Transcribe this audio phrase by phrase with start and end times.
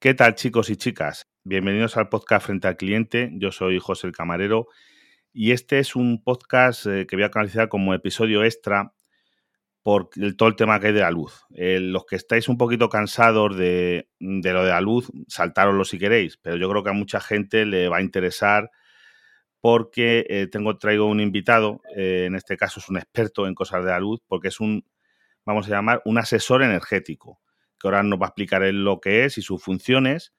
[0.00, 1.28] ¿Qué tal chicos y chicas?
[1.44, 3.30] Bienvenidos al podcast Frente al Cliente.
[3.34, 4.68] Yo soy José el Camarero
[5.32, 8.94] y este es un podcast eh, que voy a canalizar como episodio extra
[9.82, 11.44] por todo el tema que hay de la luz.
[11.54, 16.38] Eh, los que estáis un poquito cansados de, lo de la luz, saltároslo si queréis,
[16.38, 18.70] pero yo creo que a mucha gente le va a interesar
[19.60, 23.90] porque eh, tengo, traigo un invitado, en este caso es un experto en cosas de
[23.90, 24.84] la luz, porque es un,
[25.50, 27.40] vamos a llamar, un asesor energético,
[27.78, 30.34] que ahora nos va a explicar lo que es y sus funciones,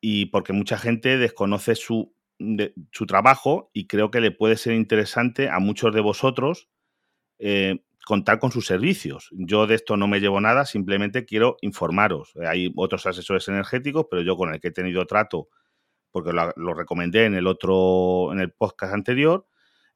[0.00, 2.14] y porque mucha gente desconoce su,
[2.92, 6.68] su trabajo y creo que le puede ser interesante a muchos de vosotros
[8.04, 9.30] contar con sus servicios.
[9.32, 12.34] Yo de esto no me llevo nada, simplemente quiero informaros.
[12.46, 15.48] Hay otros asesores energéticos, pero yo con el que he tenido trato,
[16.10, 19.46] porque lo, recomendé en el otro, en el podcast anterior,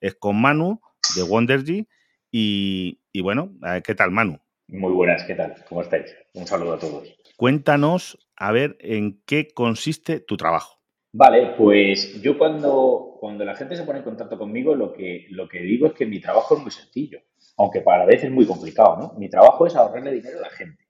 [0.01, 0.81] es con Manu
[1.17, 1.89] de Wondergy.
[2.31, 3.51] Y, y bueno,
[3.85, 4.39] ¿qué tal, Manu?
[4.69, 5.55] Muy buenas, ¿qué tal?
[5.69, 6.17] ¿Cómo estáis?
[6.35, 7.17] Un saludo a todos.
[7.37, 10.79] Cuéntanos, a ver, en qué consiste tu trabajo.
[11.13, 15.49] Vale, pues yo cuando, cuando la gente se pone en contacto conmigo, lo que, lo
[15.49, 17.21] que digo es que mi trabajo es muy sencillo
[17.59, 19.13] aunque para veces es muy complicado, ¿no?
[19.19, 20.85] Mi trabajo es ahorrarle dinero a la gente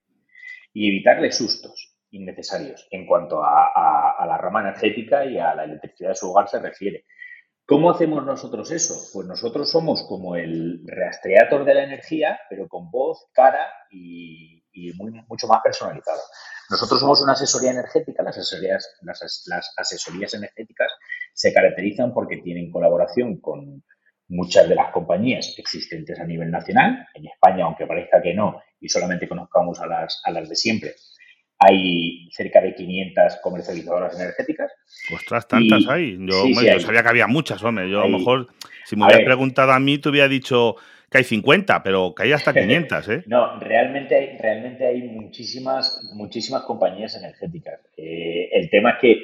[0.73, 6.15] y evitarle sustos innecesarios en cuanto a, la rama energética y a la electricidad de
[6.15, 7.07] su hogar se refiere.
[7.69, 8.95] ¿Cómo hacemos nosotros eso?
[9.13, 14.63] Pues nosotros somos como el rastreator de la energía, pero con voz, cara y,
[15.29, 16.19] mucho más personalizado.
[16.71, 20.93] Nosotros somos una asesoría energética, las asesorías, energéticas
[21.35, 23.85] se caracterizan porque tienen colaboración con,
[24.29, 28.89] muchas de las compañías existentes a nivel nacional, en España, aunque parezca que no, y
[28.89, 30.95] solamente conozcamos a las de siempre,
[31.59, 34.73] hay cerca de 500 comercializadoras energéticas.
[35.13, 36.17] Ostras, tantas hay.
[36.21, 36.45] Yo,
[36.81, 37.91] sabía que había muchas, hombre.
[37.91, 38.49] Yo a lo mejor,
[38.85, 40.77] si me hubieras preguntado a mí, te hubiera dicho
[41.11, 43.25] que hay 50, pero que hay hasta 500, ¿eh?
[43.27, 47.81] no, realmente hay, realmente hay muchísimas, muchísimas compañías energéticas.
[47.97, 49.23] Eh, el tema es que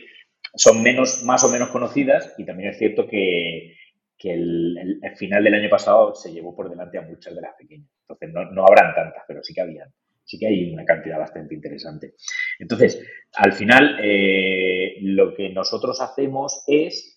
[0.55, 3.77] son menos, más o menos conocidas y también es cierto que,
[4.17, 7.91] que el, final del año pasado se llevó por delante a muchas de las pequeñas.
[8.00, 9.89] Entonces, no, no habrán tantas, pero sí que habían.
[10.25, 12.15] Sí que hay una cantidad bastante interesante.
[12.59, 12.99] Entonces,
[13.35, 17.17] al final, eh, lo que nosotros hacemos es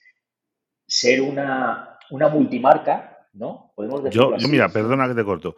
[0.85, 3.71] ser una, una multimarca, ¿no?
[3.75, 5.55] Podemos yo, yo, mira, perdona que te corto.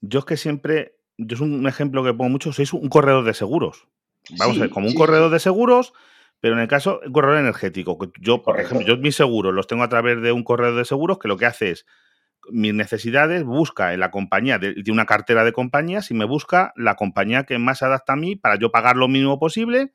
[0.00, 3.34] Yo es que siempre, yo es un ejemplo que pongo mucho, sois un corredor de
[3.34, 3.86] seguros.
[4.38, 5.92] Vamos a ver, como un corredor de seguros,
[6.40, 9.82] pero en el caso, un corredor energético, yo, por ejemplo, yo mis seguros los tengo
[9.82, 11.86] a través de un corredor de seguros que lo que hace es
[12.50, 16.96] mis necesidades, busca en la compañía de, una cartera de compañías y me busca la
[16.96, 19.92] compañía que más adapta a mí para yo pagar lo mínimo posible,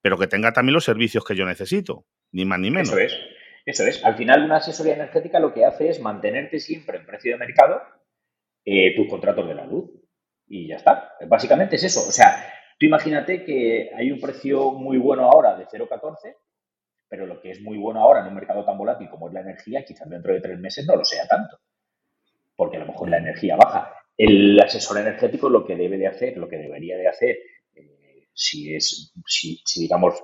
[0.00, 2.88] pero que tenga también los servicios que yo necesito, ni más ni menos.
[2.88, 3.18] Eso es,
[3.66, 4.04] eso es.
[4.04, 7.82] Al final, una asesoría energética lo que hace es mantenerte siempre en precio de mercado
[8.64, 9.90] eh, tus contratos de la luz.
[10.48, 11.12] Y ya está.
[11.28, 12.06] Básicamente es eso.
[12.06, 12.44] O sea,
[12.82, 16.36] Tú imagínate que hay un precio muy bueno ahora de 0,14,
[17.08, 19.42] pero lo que es muy bueno ahora en un mercado tan volátil como es la
[19.42, 21.60] energía, quizás dentro de tres meses no lo sea tanto,
[22.62, 23.92] porque a lo mejor la energía baja.
[24.16, 27.38] El asesor energético lo que debe de hacer, lo que debería de hacer,
[27.74, 30.22] eh, si es, si, digamos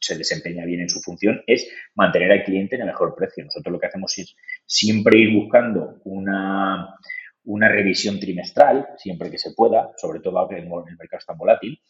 [0.00, 3.44] se desempeña bien en su función, es mantener al cliente en el mejor precio.
[3.44, 4.34] Nosotros lo que hacemos es
[4.64, 6.96] siempre ir buscando una,
[7.42, 11.82] una revisión trimestral, siempre que se pueda, sobre todo ahora que el mercado está volátil,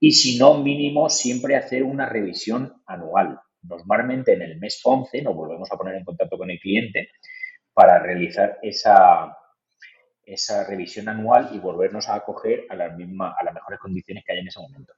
[0.00, 3.38] y si no, mínimo, siempre hacer una revisión anual.
[3.62, 7.10] Normalmente en el mes 11 nos volvemos a poner en contacto con el cliente
[7.78, 9.38] para realizar esa,
[10.24, 14.32] esa revisión anual y volvernos a acoger a, la misma, a las mejores condiciones que
[14.32, 14.94] hay en ese momento.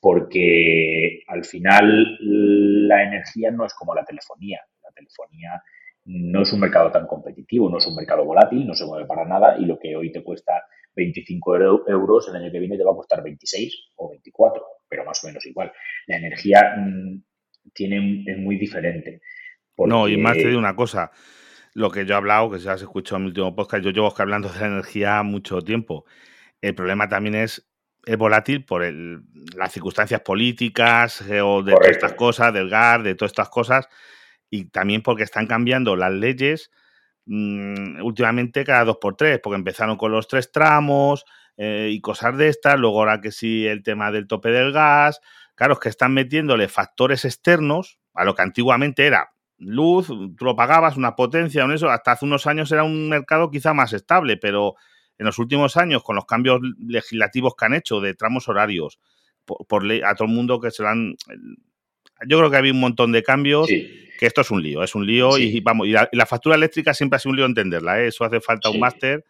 [0.00, 2.16] Porque al final
[2.88, 4.62] la energía no es como la telefonía.
[4.82, 5.62] La telefonía
[6.06, 9.26] no es un mercado tan competitivo, no es un mercado volátil, no se mueve para
[9.26, 10.54] nada y lo que hoy te cuesta
[10.96, 11.56] 25
[11.86, 15.26] euros, el año que viene te va a costar 26 o 24, pero más o
[15.26, 15.70] menos igual.
[16.06, 17.22] La energía mm,
[17.74, 19.20] tiene, es muy diferente.
[19.76, 21.10] No, y más te digo una cosa,
[21.74, 24.14] lo que yo he hablado, que ya has escuchado en mi último podcast, yo llevo
[24.16, 26.04] hablando de la energía mucho tiempo.
[26.60, 27.66] El problema también es
[28.04, 28.84] es volátil por
[29.56, 33.88] las circunstancias políticas o de estas cosas, del gas, de todas estas cosas
[34.50, 36.70] y también porque están cambiando las leyes
[37.26, 41.24] mm, últimamente cada dos por tres, porque empezaron con los tres tramos
[41.56, 45.20] eh, y cosas de estas, luego ahora que sí el tema del tope del gas,
[45.54, 49.32] claro, es que están metiéndole factores externos a lo que antiguamente era
[49.62, 53.50] luz, tú lo pagabas, una potencia, un eso, hasta hace unos años era un mercado
[53.50, 54.74] quizá más estable, pero
[55.18, 58.98] en los últimos años, con los cambios legislativos que han hecho de tramos horarios,
[59.44, 61.16] por, ley, a todo el mundo que se lo han
[62.26, 65.06] yo creo que había un montón de cambios, que esto es un lío, es un
[65.06, 68.08] lío y vamos, y la, factura eléctrica siempre ha sido un lío entenderla, ¿eh?
[68.08, 69.24] eso hace falta un máster.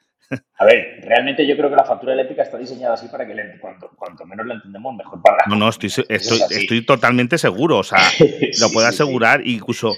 [0.59, 4.27] A ver, realmente yo creo que la factura eléctrica está diseñada así para que cuanto,
[4.27, 7.79] menos la entendemos, mejor para No, no, estoy, estoy, totalmente seguro.
[7.79, 7.99] O sea,
[8.61, 9.47] lo puedo asegurar.
[9.47, 9.95] Incluso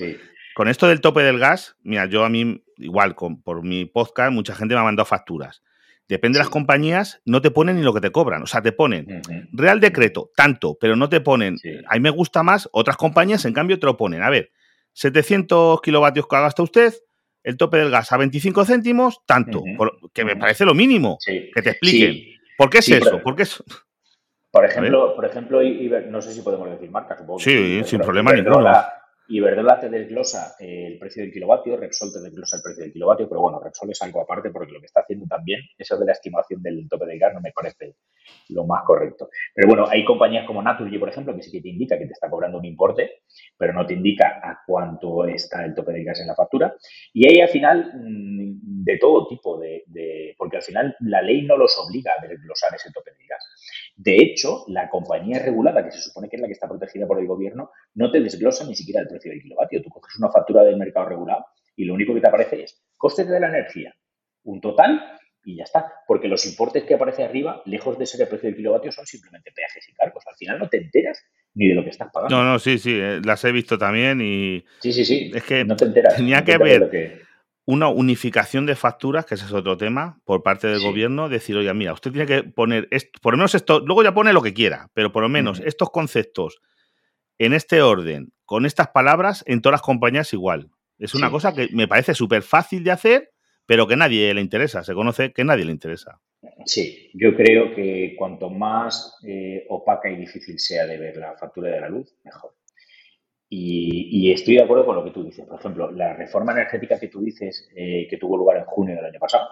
[0.55, 4.33] con esto del tope del gas, mira, yo a mí, igual, con, por mi podcast,
[4.33, 5.63] mucha gente me ha mandado facturas.
[6.07, 8.43] Depende de las compañías, no te ponen ni lo que te cobran.
[8.43, 9.23] O sea, te ponen
[9.53, 11.57] Real Decreto, tanto, pero no te ponen.
[11.89, 12.69] A mí me gusta más.
[12.73, 14.23] Otras compañías, en cambio, te lo ponen.
[14.23, 14.51] A ver,
[14.93, 16.95] 700 kilovatios que gasta usted,
[17.45, 19.63] el tope del gas a 25 céntimos, tanto.
[20.13, 21.19] que me parece lo mínimo.
[21.25, 22.41] Que te expliquen.
[22.57, 23.23] ¿Por qué es eso?
[23.23, 23.63] ¿Por qué es...
[24.51, 25.61] Por ejemplo, por ejemplo,
[26.11, 27.41] no sé si podemos decir marca, supongo.
[27.41, 28.65] Sí, sin problema ninguno.
[29.29, 33.41] Iberdrola te desglosa el precio del kilovatio, Repsol te desglosa el precio del kilovatio, pero
[33.41, 36.63] bueno, Repsol es algo aparte porque lo que está haciendo también, eso de la estimación
[36.63, 37.97] del tope del gas no me parece
[38.51, 39.31] lo más correcto.
[39.55, 42.13] Pero bueno, hay compañías como Naturgy, por ejemplo, que sí que te indica que te
[42.13, 43.23] está cobrando un importe,
[43.57, 46.75] pero no te indica a cuánto está el tope del gas en la factura.
[47.13, 51.43] Y hay al final mm, de todo tipo de, de porque al final la ley
[51.43, 53.45] no los obliga a desglosar ese tope del gas.
[53.97, 57.21] De hecho, la compañía regulada, que se supone que es la que está protegida por
[57.21, 59.83] el gobierno, no te desglosa ni siquiera el precio del kilovatio.
[59.83, 61.47] Tú coges una factura del mercado regulado
[61.77, 63.95] y lo único que te aparece es costes de la energía,
[64.43, 65.01] un total
[65.45, 65.93] y ya está.
[66.07, 69.53] Porque los importes que aparece arriba, lejos de ser el precio del kilovatio, son simplemente
[69.55, 70.25] peajes y cargos.
[70.27, 71.23] Al final no te enteras
[71.55, 72.37] ni de lo que estás pagando.
[72.37, 74.65] No, no, sí, sí, eh, las he visto también y...
[74.81, 75.31] Sí, sí, sí.
[75.35, 76.17] Es que no te enteras.
[76.17, 77.23] Tenía que ver
[77.67, 81.73] una unificación de facturas, que ese es otro tema, por parte del gobierno, decir, oye,
[81.73, 84.53] mira, usted tiene que poner, esto, por lo menos esto, luego ya pone lo que
[84.53, 86.61] quiera, pero por lo menos estos conceptos
[87.39, 90.71] en este orden, con estas palabras, en todas las compañías igual.
[90.99, 93.31] Es una cosa que me parece súper fácil de hacer,
[93.67, 96.21] pero que nadie le interesa, se conoce que nadie le interesa.
[96.67, 101.71] Sí, yo creo que cuanto más eh, opaca y difícil sea de ver la factura
[101.71, 102.55] de la luz, mejor.
[103.49, 105.47] Y, estoy de acuerdo con lo que tú dices.
[105.47, 109.05] Por ejemplo, la reforma energética que tú dices eh, que tuvo lugar en junio del
[109.05, 109.49] año pasado,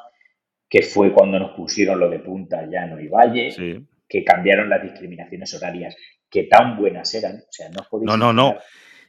[0.69, 3.55] que fue cuando nos pusieron lo de Punta, Llano y Valle,
[4.09, 5.97] que cambiaron las discriminaciones horarias,
[6.29, 7.37] que tan buenas eran.
[7.37, 8.57] O sea, no No, no, no.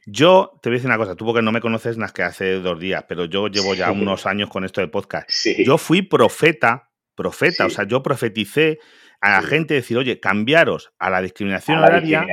[0.06, 2.60] Yo te voy a decir una cosa, tú porque no me conoces más que hace
[2.60, 5.30] dos días, pero yo llevo ya unos años con esto de podcast.
[5.64, 8.78] Yo fui profeta, profeta, o sea, yo profeticé
[9.24, 12.26] a la gente decir, oye, cambiaros a la discriminación, horaria,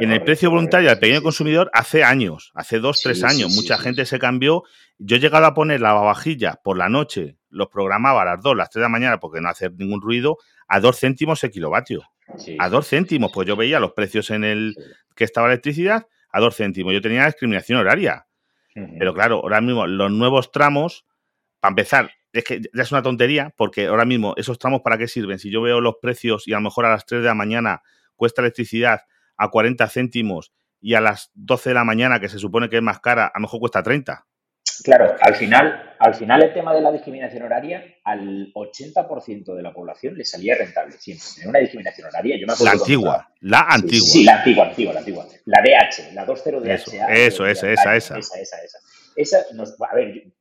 [0.00, 3.52] en el precio voluntario al pequeño consumidor hace años, hace dos, tres años.
[3.56, 4.62] Mucha gente se cambió.
[4.96, 8.56] Yo he llegado a poner la lavavajilla por la noche, los programaba a las dos,
[8.56, 10.36] las tres de la mañana, porque no hacer ningún ruido,
[10.68, 12.04] a dos céntimos el kilovatio.
[12.60, 14.76] A dos céntimos, pues yo veía los precios en el
[15.16, 16.92] que estaba la electricidad a dos céntimos.
[16.92, 18.26] Yo tenía discriminación horaria.
[18.72, 21.06] Pero claro, ahora mismo los nuevos tramos,
[21.58, 25.08] para empezar, es que ya es una tontería, porque ahora mismo, ¿esos tramos para qué
[25.08, 25.38] sirven?
[25.38, 27.82] Si yo veo los precios y a lo mejor a las 3 de la mañana
[28.16, 29.02] cuesta electricidad
[29.36, 32.82] a 40 céntimos y a las 12 de la mañana, que se supone que es
[32.82, 34.26] más cara, a lo mejor cuesta 30.
[34.82, 39.72] Claro, al final, al final el tema de la discriminación horaria, al 80% de la
[39.72, 41.26] población le salía rentable siempre.
[41.42, 42.72] En una discriminación horaria, yo me acuerdo.
[42.72, 44.06] La antigua, la antigua.
[44.06, 45.26] Sí, la antigua, la antigua, la antigua.
[45.44, 47.10] La DH, la 20DH.
[47.10, 48.18] Eso, eso, esa, esa, esa.
[48.18, 48.78] Esa, esa, esa.
[49.16, 50.32] Esa, nos, a ver,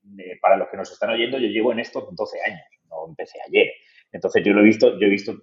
[0.42, 3.68] para los que nos están oyendo, yo llevo en esto 12 años, no empecé ayer.
[4.12, 5.36] Entonces yo lo he visto, yo he visto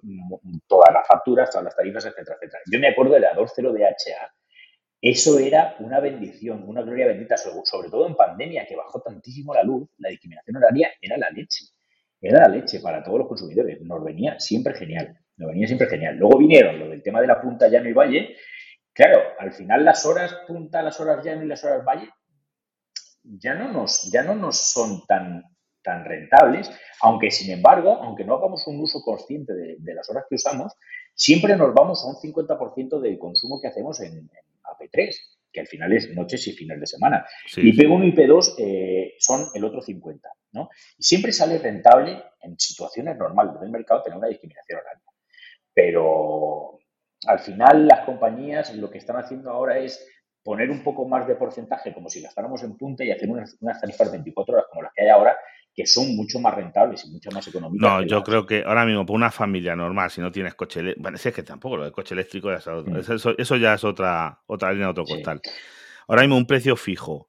[0.67, 2.63] todas las facturas, todas las tarifas, etcétera, etcétera.
[2.71, 4.35] Yo me acuerdo de la 20 DHA,
[5.01, 9.63] eso era una bendición, una gloria bendita, sobre todo en pandemia, que bajó tantísimo la
[9.63, 11.67] luz, la discriminación horaria era la leche.
[12.21, 13.81] Era la leche para todos los consumidores.
[13.83, 15.17] Nos venía siempre genial.
[15.37, 16.17] Nos venía siempre genial.
[16.17, 18.37] Luego vinieron lo del tema de la punta llano y valle.
[18.93, 22.09] Claro, al final las horas punta, las horas llano y las horas valle
[23.39, 25.43] ya no nos, ya no nos son tan,
[25.83, 30.35] tan rentables, aunque sin embargo, aunque no hagamos un uso consciente de, las horas que
[30.35, 30.73] usamos,
[31.15, 34.29] siempre nos vamos a un 50% del consumo que hacemos en,
[34.65, 35.15] AP3,
[35.53, 37.25] que al final es noches y fines de semana.
[37.57, 40.21] y P1 y P2 eh, son el otro 50%.
[40.53, 40.69] ¿no?
[40.99, 45.03] Y siempre sale rentable en situaciones normales del mercado tener una discriminación horaria.
[45.73, 46.79] Pero
[47.27, 50.05] al final las compañías lo que están haciendo ahora es
[50.47, 53.81] poner un poco más de porcentaje, como si gastáramos en punta y hacer unas, unas
[53.81, 55.37] tarifas 24 horas como las que hay ahora,
[55.75, 57.91] que son mucho más rentables y mucho más económicas.
[57.91, 61.03] No, yo creo que ahora mismo, por una familia normal, si no tienes coche eléctrico,
[61.03, 62.97] bueno, es que tampoco lo del coche eléctrico, ya mm.
[63.39, 65.41] eso, ya es otra, otra línea, otro costal.
[66.07, 67.29] Ahora mismo un precio fijo,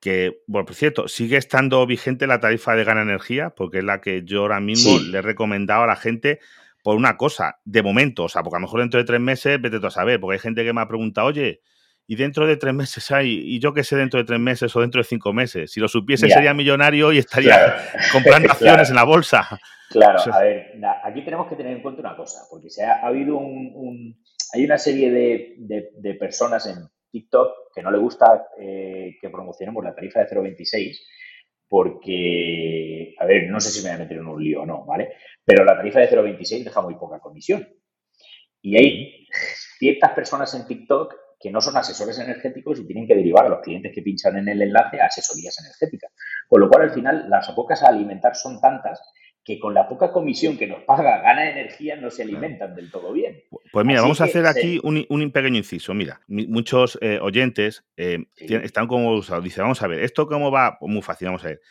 [0.00, 4.00] que, bueno, por cierto, sigue estando vigente la tarifa de gana energía, porque es la
[4.00, 6.40] que yo ahora mismo le he recomendado a la gente
[6.82, 9.60] por una cosa, de momento, o sea, porque a lo mejor dentro de tres meses,
[9.60, 11.60] vete tú a saber, porque hay gente que me ha preguntado, oye,
[12.10, 14.80] y dentro de tres meses hay, y yo qué sé dentro de tres meses o
[14.80, 15.70] dentro de cinco meses.
[15.70, 17.76] Si lo supiese sería millonario y estaría
[18.12, 19.46] comprando acciones en la bolsa.
[19.88, 20.72] Claro, a ver,
[21.04, 24.20] aquí tenemos que tener en cuenta una cosa, porque se ha, habido un,
[24.52, 26.78] hay una serie de, personas en
[27.12, 30.98] TikTok que no le gusta eh, que promocionemos la tarifa de 0,26
[31.68, 34.84] porque, a ver, no sé si me voy a meter en un lío o no,
[34.84, 35.12] ¿vale?
[35.44, 37.68] Pero la tarifa de 0,26 deja muy poca comisión.
[38.60, 39.28] Y hay
[39.78, 43.60] ciertas personas en TikTok que no son asesores energéticos y tienen que derivar a los
[43.60, 46.12] clientes que pinchan en el enlace a asesorías energéticas.
[46.46, 49.00] Con lo cual, al final, las bocas a alimentar son tantas
[49.42, 53.10] que con la poca comisión que nos paga Gana Energía no se alimentan del todo
[53.12, 53.42] bien.
[53.72, 55.94] Pues mira, vamos a hacer aquí un, pequeño inciso.
[55.94, 59.42] Mira, muchos eh, oyentes eh, están como usados.
[59.42, 60.76] Dice, vamos a ver, ¿esto cómo va?
[60.78, 61.62] Pues muy fácil, vamos a ver.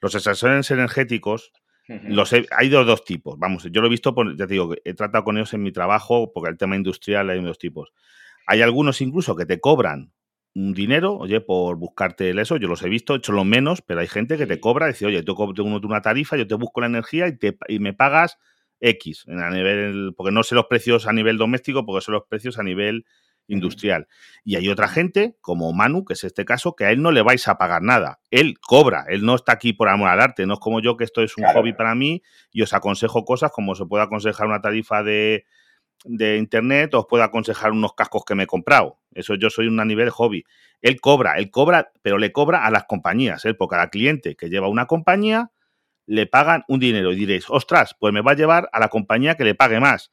[0.00, 1.52] Los asesores energéticos
[1.88, 3.38] los hay de dos tipos.
[3.38, 6.32] Vamos, yo lo he visto, ya te digo, he tratado con ellos en mi trabajo,
[6.32, 7.92] porque el tema industrial hay dos tipos.
[8.46, 10.12] Hay algunos incluso que te cobran
[10.54, 14.00] un dinero, oye, por buscarte eso, yo los he visto, he hecho lo menos, pero
[14.00, 17.28] hay gente que te cobra, dice, oye, tengo una tarifa, yo te busco la energía
[17.28, 18.38] y, te, y me pagas
[18.80, 22.58] X, a nivel, porque no sé los precios a nivel doméstico, porque son los precios
[22.58, 23.04] a nivel
[23.48, 24.08] industrial.
[24.44, 27.22] Y hay otra gente, como Manu, que es este caso, que a él no le
[27.22, 28.20] vais a pagar nada.
[28.30, 31.04] Él cobra, él no está aquí por amor al arte, no es como yo que
[31.04, 34.62] esto es un hobby para mí y os aconsejo cosas como se puede aconsejar una
[34.62, 35.44] tarifa de,
[36.06, 38.98] de internet, os puedo aconsejar unos cascos que me he comprado.
[39.12, 40.44] Eso yo soy un nivel hobby.
[40.82, 44.48] Él cobra, él cobra, pero le cobra a las compañías, él por cada cliente que
[44.48, 45.50] lleva una compañía,
[46.06, 49.34] le pagan un dinero y diréis, ostras, pues me va a llevar a la compañía
[49.34, 50.10] que le pague más.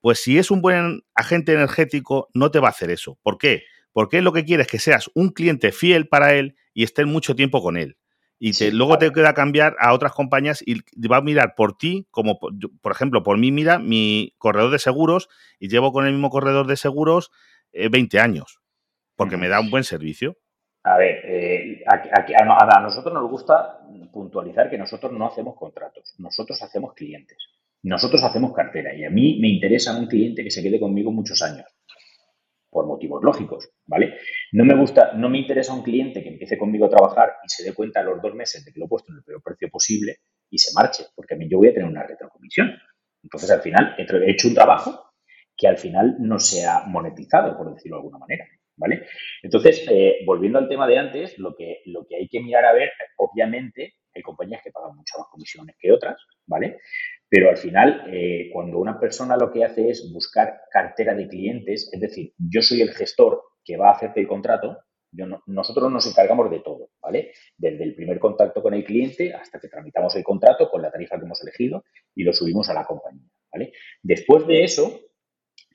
[0.00, 3.18] Pues si es un buen agente energético, no te va a hacer eso.
[3.22, 3.64] ¿Por qué?
[3.92, 7.06] Porque él lo que quiere es que seas un cliente fiel para él y estés
[7.06, 7.96] mucho tiempo con él.
[8.38, 12.38] Y luego te queda cambiar a otras compañías y va a mirar por ti, como
[12.38, 15.28] por, ejemplo, por mí mira mi corredor de seguros
[15.58, 17.30] y llevo con el mismo corredor de seguros
[17.72, 18.60] 20 eh, años,
[19.16, 20.36] porque me da un buen servicio.
[20.82, 23.80] A ver, eh, a, nosotros nos gusta
[24.12, 27.38] puntualizar que nosotros no hacemos contratos, nosotros hacemos clientes.
[27.82, 31.42] Nosotros hacemos cartera y a mí me interesa un cliente que se quede conmigo muchos
[31.42, 31.66] años,
[32.70, 34.14] por motivos lógicos, ¿vale?
[34.52, 37.64] No me gusta, no me interesa un cliente que empiece conmigo a trabajar y se
[37.64, 39.68] dé cuenta a los dos meses de que lo he puesto en el peor precio
[39.70, 40.16] posible
[40.50, 42.72] y se marche, porque a mí yo voy a tener una retrocomisión.
[43.22, 45.12] Entonces, al final, he hecho un trabajo
[45.56, 48.44] que al final no se ha monetizado, por decirlo de alguna manera.
[48.78, 49.06] ¿Vale?
[49.42, 52.74] Entonces, eh, volviendo al tema de antes, lo que, lo que hay que mirar a
[52.74, 56.78] ver, obviamente, hay compañías que pagan muchas más comisiones que otras, ¿vale?
[57.28, 61.90] Pero al final, eh, cuando una persona lo que hace es buscar cartera de clientes,
[61.92, 64.78] es decir, yo soy el gestor que va a hacerte el contrato,
[65.46, 67.32] nosotros nos encargamos de todo, ¿vale?
[67.56, 71.18] Desde el primer contacto con el cliente hasta que tramitamos el contrato con la tarifa
[71.18, 73.72] que hemos elegido y lo subimos a la compañía, ¿vale?
[74.02, 75.00] Después de eso,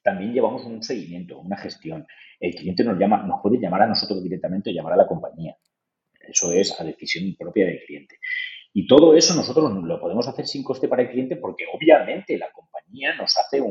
[0.03, 2.05] también llevamos un seguimiento, una gestión.
[2.39, 5.55] El cliente nos llama, nos puede llamar a nosotros directamente o llamar a la compañía.
[6.20, 8.17] Eso es a decisión propia del cliente.
[8.74, 12.51] Y todo eso nosotros lo podemos hacer sin coste para el cliente porque obviamente la
[12.51, 13.62] compañía nos hace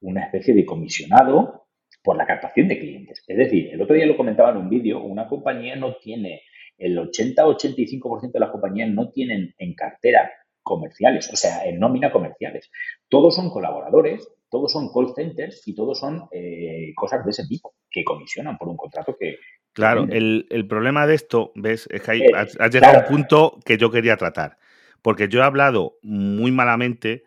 [0.00, 1.66] una especie de comisionado
[2.02, 3.22] por la captación de clientes.
[3.26, 6.42] Es decir, el otro día lo comentaba en un vídeo, una compañía no tiene,
[6.76, 10.30] el 80-85% de las compañías no tienen en cartera
[10.62, 12.70] comerciales, o sea, en nómina comerciales.
[13.08, 17.74] Todos son colaboradores, todos son call centers y todos son eh, cosas de ese tipo
[17.90, 19.36] que comisionan por un contrato que,
[19.72, 21.88] Claro, el, problema de esto, ¿ves?
[21.90, 24.58] Es que eh, has, llegado a un punto que yo quería tratar.
[25.02, 27.24] Porque yo he hablado muy malamente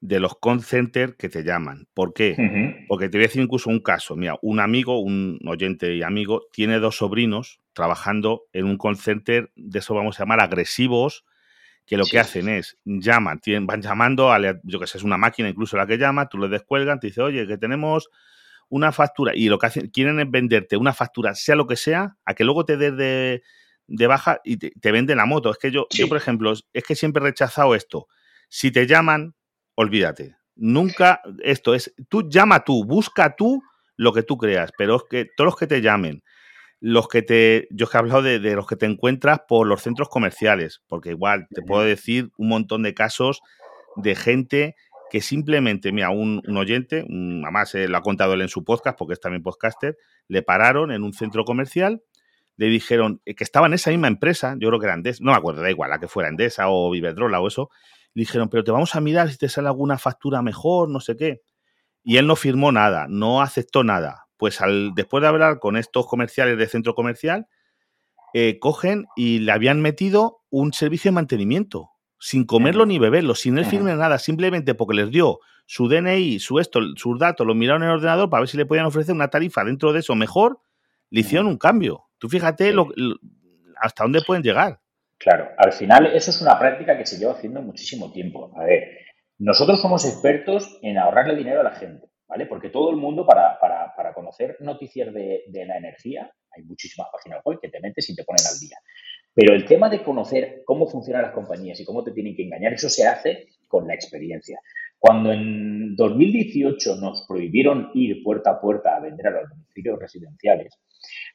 [0.00, 1.86] de los call centers que te llaman.
[1.94, 2.84] ¿Por qué?
[2.88, 4.16] Porque te voy a decir incluso un caso.
[4.16, 9.50] Mira, un amigo, un oyente y amigo, tiene dos sobrinos trabajando en un call center
[9.54, 11.24] de eso vamos a llamar agresivos,
[11.86, 15.48] que lo que hacen es llaman, van llamando, a, yo que sé, es una máquina
[15.48, 18.10] incluso la que llama, tú le descuelgan, te dice, oye, que tenemos
[18.72, 22.16] una factura y lo que hacen, quieren es venderte una factura, sea lo que sea,
[22.24, 25.50] a que luego te des de, baja y te, te, venden la moto.
[25.50, 28.08] Es que yo, yo, por ejemplo, es que siempre he rechazado esto.
[28.48, 29.34] Si te llaman,
[29.74, 30.36] olvídate.
[30.56, 33.62] Nunca esto es, tú llama tú, busca tú
[33.96, 36.22] lo que tú creas, pero es que todos los que te llamen,
[36.80, 40.08] los que te, yo he hablado de, de los que te encuentras por los centros
[40.08, 43.42] comerciales, porque igual te puedo decir un montón de casos
[43.96, 44.76] de gente
[45.12, 49.20] que simplemente, mira, un, oyente, además lo ha contado él en su podcast, porque es
[49.20, 52.02] también podcaster, le pararon en un centro comercial,
[52.56, 55.32] le dijeron eh, que estaba en esa misma empresa, yo creo que era Endesa, no
[55.32, 57.68] me acuerdo, da igual, la que fuera Endesa o Viverdrola o eso,
[58.14, 61.14] le dijeron, pero te vamos a mirar si te sale alguna factura mejor, no sé
[61.14, 61.42] qué.
[62.02, 64.28] Y él no firmó nada, no aceptó nada.
[64.38, 67.48] Pues al, después de hablar con estos comerciales de centro comercial,
[68.32, 71.90] eh, cogen y le habían metido un servicio de mantenimiento
[72.22, 76.60] sin comerlo ni beberlo, sin él firme nada, simplemente porque les dio su DNI, su
[76.60, 79.26] esto, sus datos, lo miraron en el ordenador para ver si le podían ofrecer una
[79.26, 80.60] tarifa dentro de eso mejor,
[81.10, 82.04] le hicieron un cambio.
[82.18, 82.86] Tú fíjate lo,
[83.76, 84.78] hasta dónde pueden llegar.
[85.18, 88.52] Claro, al final eso es una práctica que se lleva haciendo muchísimo tiempo.
[88.56, 88.84] A ver,
[89.38, 92.46] nosotros somos expertos en ahorrarle dinero a la gente, ¿vale?
[92.46, 93.58] Porque todo el mundo, para,
[94.14, 98.22] conocer noticias de, de, la energía, hay muchísimas páginas web que te metes y te
[98.22, 98.76] ponen al día.
[99.34, 102.74] Pero el tema de conocer cómo funcionan las compañías y cómo te tienen que engañar,
[102.74, 104.60] eso se hace con la experiencia.
[104.98, 110.78] Cuando en 2018 nos prohibieron ir puerta a puerta a vender a los domicilios residenciales,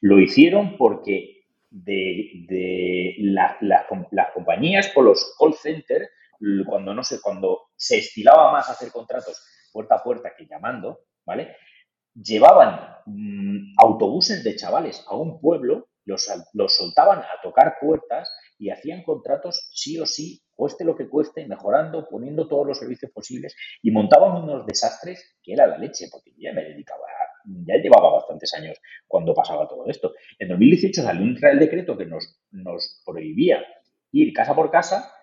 [0.01, 1.37] lo hicieron porque
[1.69, 6.09] de, las compañías o los call centers,
[6.65, 11.55] cuando no sé, cuando se estilaba más hacer contratos puerta a puerta que llamando, ¿vale?
[12.13, 18.69] Llevaban mm, autobuses de chavales a un pueblo, los, los soltaban a tocar puertas y
[18.69, 23.55] hacían contratos sí o sí, cueste lo que cueste, mejorando, poniendo todos los servicios posibles
[23.83, 27.03] y montaban unos desastres que era la leche, porque ya me dedicaba,
[27.45, 30.13] ya llevaba bastantes años cuando pasaba todo esto.
[30.39, 33.63] En 2018 salió un real decreto que nos, nos prohibía
[34.11, 35.13] ir casa por casa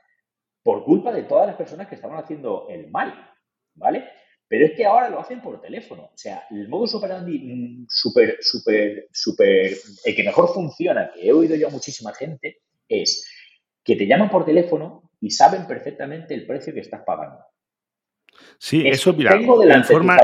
[0.63, 3.13] por culpa de todas las personas que estaban haciendo el mal,
[3.75, 4.05] ¿vale?
[4.49, 6.05] Pero es que ahora lo hacen por teléfono.
[6.05, 9.73] O sea, el modus operandi mm, súper, súper, súper,
[10.05, 13.27] el que mejor funciona, que he oído yo a muchísima gente, es
[13.83, 17.39] que te llaman por teléfono y saben perfectamente el precio que estás pagando.
[18.59, 20.19] Sí, eso, mira, informa,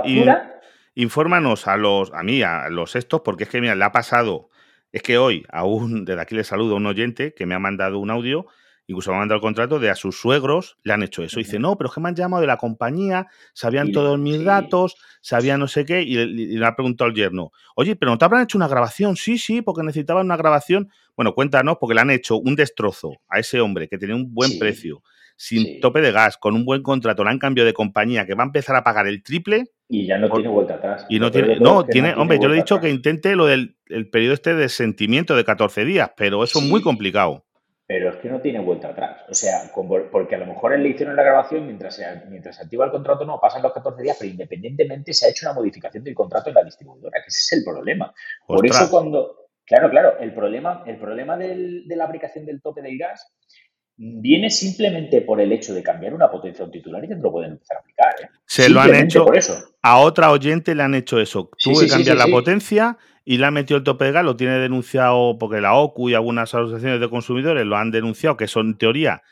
[0.94, 4.50] infórmanos a los, a mí, a los estos, porque es que, mira, le ha pasado,
[4.92, 7.98] es que hoy, aún, desde aquí le saludo a un oyente que me ha mandado
[7.98, 8.46] un audio
[8.90, 11.38] incluso me ha mandado el contrato de a sus suegros le han hecho eso.
[11.38, 14.96] dice, no, pero es que me han llamado de la compañía, sabían todos mis datos,
[15.20, 18.42] sabían no sé qué, y, le ha preguntado al yerno, oye, pero ¿no te habrán
[18.42, 19.16] hecho una grabación?
[19.16, 20.90] Sí, sí, porque necesitaban una grabación.
[21.16, 24.58] Bueno, cuéntanos, porque le han hecho un destrozo a ese hombre que tenía un buen
[24.58, 25.02] precio,
[25.36, 28.42] sin tope de gas, con un buen contrato, le han cambiado de compañía, que va
[28.42, 29.66] a empezar a pagar el triple.
[29.88, 31.06] Y ya no tiene vuelta atrás.
[31.08, 33.76] Y no tiene, no, tiene, hombre, yo le he dicho que intente lo del
[34.10, 37.44] periodo este de sentimiento de 14 días, pero eso es muy complicado
[37.90, 39.22] pero es que no tiene vuelta atrás.
[39.28, 39.68] O sea,
[40.12, 42.92] porque a lo mejor él le hicieron la grabación mientras se, mientras se activa el
[42.92, 46.50] contrato, no, pasan los 14 días, pero independientemente se ha hecho una modificación del contrato
[46.50, 48.14] en la distribuidora, que ese es el problema.
[48.46, 49.48] Por eso cuando...
[49.66, 53.26] Claro, claro, el problema, el problema de la aplicación del tope del gas
[53.96, 57.22] viene simplemente por el hecho de cambiar una potencia a un titular y que te
[57.22, 58.14] lo pueden empezar a aplicar.
[58.22, 58.28] ¿eh?
[58.46, 59.24] Se lo han hecho.
[59.24, 59.74] Por eso.
[59.82, 61.50] A otra oyente le han hecho eso.
[61.58, 62.96] Tuve que cambiar la potencia
[63.30, 66.14] y le ha metido el tope de gas, lo tiene denunciado porque la OCU y
[66.14, 69.22] algunas asociaciones de consumidores lo han denunciado, que son en teoría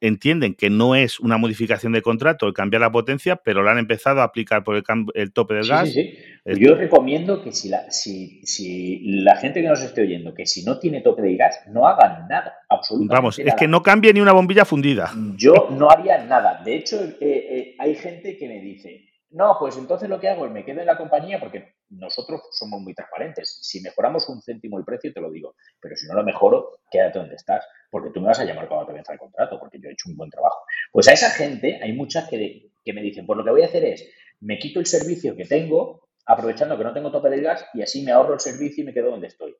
[0.00, 3.76] entienden que no es una modificación de contrato el cambiar la potencia, pero lo han
[3.78, 5.92] empezado a aplicar por el, tope del gas.
[5.92, 6.58] Sí, sí.
[6.58, 10.64] Yo recomiendo que si la, si, si la gente que nos esté oyendo, que si
[10.64, 14.20] no tiene tope de gas, no hagan nada, absolutamente Vamos, es que no cambie ni
[14.20, 15.12] una bombilla fundida.
[15.36, 16.62] Yo no haría nada.
[16.64, 20.46] De hecho, eh, eh, hay gente que me dice, no, pues entonces lo que hago
[20.46, 23.58] es me quedo en la compañía porque nosotros somos muy transparentes.
[23.62, 25.54] Si mejoramos un céntimo el precio, te lo digo.
[25.80, 27.66] Pero si no lo mejoro, quédate donde estás.
[27.90, 30.16] Porque tú me vas a llamar cuando te el contrato, porque yo he hecho un
[30.16, 30.62] buen trabajo.
[30.92, 33.84] Pues a esa gente hay muchas que, me dicen, pues lo que voy a hacer
[33.84, 34.08] es,
[34.40, 38.02] me quito el servicio que tengo, aprovechando que no tengo tope de gas, y así
[38.02, 39.54] me ahorro el servicio y me quedo donde estoy.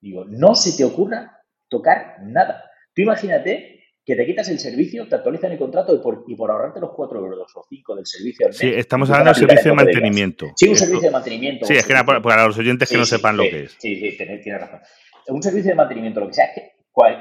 [0.00, 2.70] Digo, no se te ocurra tocar nada.
[2.94, 6.50] Tú imagínate que te quitas el servicio, te actualizan el contrato y por, y por
[6.50, 10.52] ahorrarte los 4 euros o 5 del servicio Sí, estamos hablando de servicio de mantenimiento.
[10.56, 11.66] Sí, un servicio de mantenimiento.
[11.66, 13.76] Sí, es que para, los oyentes que no sepan lo que es.
[13.78, 14.80] Sí, sí, tienes, razón.
[15.28, 16.72] Un servicio de mantenimiento, lo que sea, es que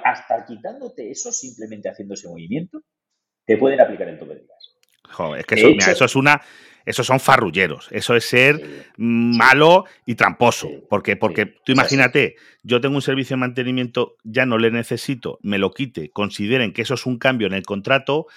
[0.04, 2.82] hasta quitándote eso, simplemente haciendo ese movimiento,
[3.46, 4.78] te pueden aplicar el tope de gas.
[5.12, 6.42] Joder, es que eso, mira, eso es una
[6.86, 7.88] esos son farrulleros.
[7.92, 10.70] Eso es ser malo y tramposo.
[10.90, 15.58] porque porque tú imagínate, yo tengo un servicio de mantenimiento, ya no le necesito, me
[15.58, 18.28] lo quite, consideren que eso es un cambio en el contrato.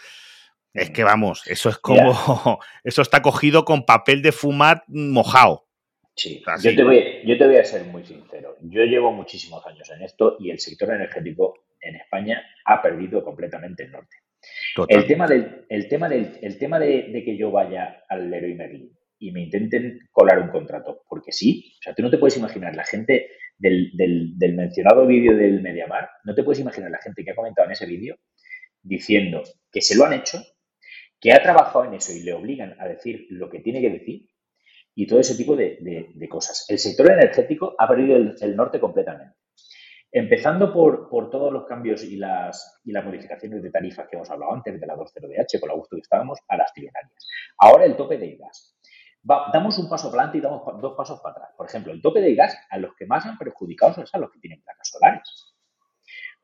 [0.72, 2.58] Es que vamos, eso es como.
[2.84, 5.68] Eso está cogido con papel de fumar mojado.
[6.16, 8.56] Sí, yo te, voy, yo te voy a ser muy sincero.
[8.60, 13.84] Yo llevo muchísimos años en esto y el sector energético en España ha perdido completamente
[13.84, 14.16] el norte.
[14.88, 18.90] El tema, del, el tema, del, el tema de, que yo vaya al Leroy Merlin
[19.18, 22.74] y me intenten colar un contrato, porque sí, o sea, tú no te puedes imaginar
[22.74, 27.30] la gente del, del, mencionado vídeo del Mediamar, no te puedes imaginar la gente que
[27.30, 28.16] ha comentado en ese vídeo
[28.82, 30.42] diciendo que se lo han hecho,
[31.20, 34.28] que ha trabajado en eso y le obligan a decir lo que tiene que decir
[34.94, 35.78] y todo ese tipo de,
[36.28, 36.66] cosas.
[36.68, 39.36] El sector energético ha perdido el norte completamente.
[40.16, 44.52] Empezando por, todos los cambios y las, y las modificaciones de tarifas que hemos hablado
[44.52, 47.26] antes, de la 2.0DH, con la gusto que estábamos, a las trillonarias.
[47.58, 48.78] Ahora el tope de gas.
[49.24, 51.50] damos un paso adelante y damos dos pasos para atrás.
[51.56, 54.38] Por ejemplo, el tope de gas a los que más han perjudicado son los que
[54.38, 55.56] tienen placas solares.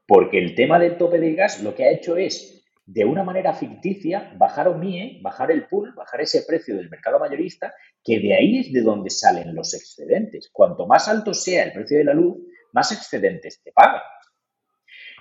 [0.05, 3.53] Porque el tema del tope de gas lo que ha hecho es, de una manera
[3.53, 8.59] ficticia, bajar OMIE, bajar el pool, bajar ese precio del mercado mayorista, que de ahí
[8.59, 10.51] es de donde salen los excedentes.
[10.53, 12.39] Cuanto más alto sea el precio de la luz,
[12.73, 14.03] más excedentes te pagan.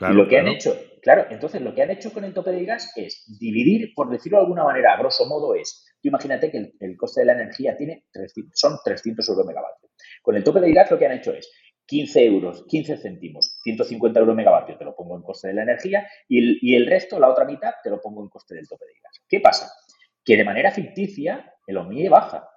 [0.02, 2.66] y lo que han hecho, claro, entonces lo que han hecho con el tope de
[2.66, 6.74] gas es dividir, por decirlo de alguna manera, a grosso modo es, tú imagínate que
[6.80, 8.06] el, coste de la energía tiene
[8.54, 9.90] son 300 euros megavatio.
[10.22, 11.52] Con el tope de gas lo que han hecho es
[11.86, 16.08] 15 euros, 15 céntimos, 150 euros megavatio te lo pongo en coste de la energía
[16.28, 18.86] y el, y el resto, la otra mitad, te lo pongo en coste del tope
[18.86, 19.22] de gas.
[19.28, 19.72] ¿Qué pasa?
[20.24, 22.48] Que de manera ficticia el OMIE baja.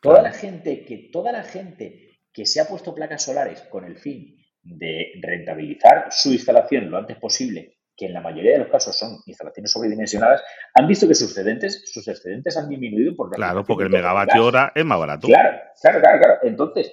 [0.00, 3.96] Toda la gente que, toda la gente que se ha puesto placas solares con el
[3.96, 8.98] fin de rentabilizar su instalación lo antes posible, que en la mayoría de los casos
[8.98, 10.42] son instalaciones sobredimensionadas,
[10.74, 14.72] han visto que sus excedentes, sus excedentes han disminuido por Claro, porque el megavatio hora
[14.74, 15.28] es más barato.
[15.28, 16.34] Claro, claro, claro, claro.
[16.42, 16.92] Entonces,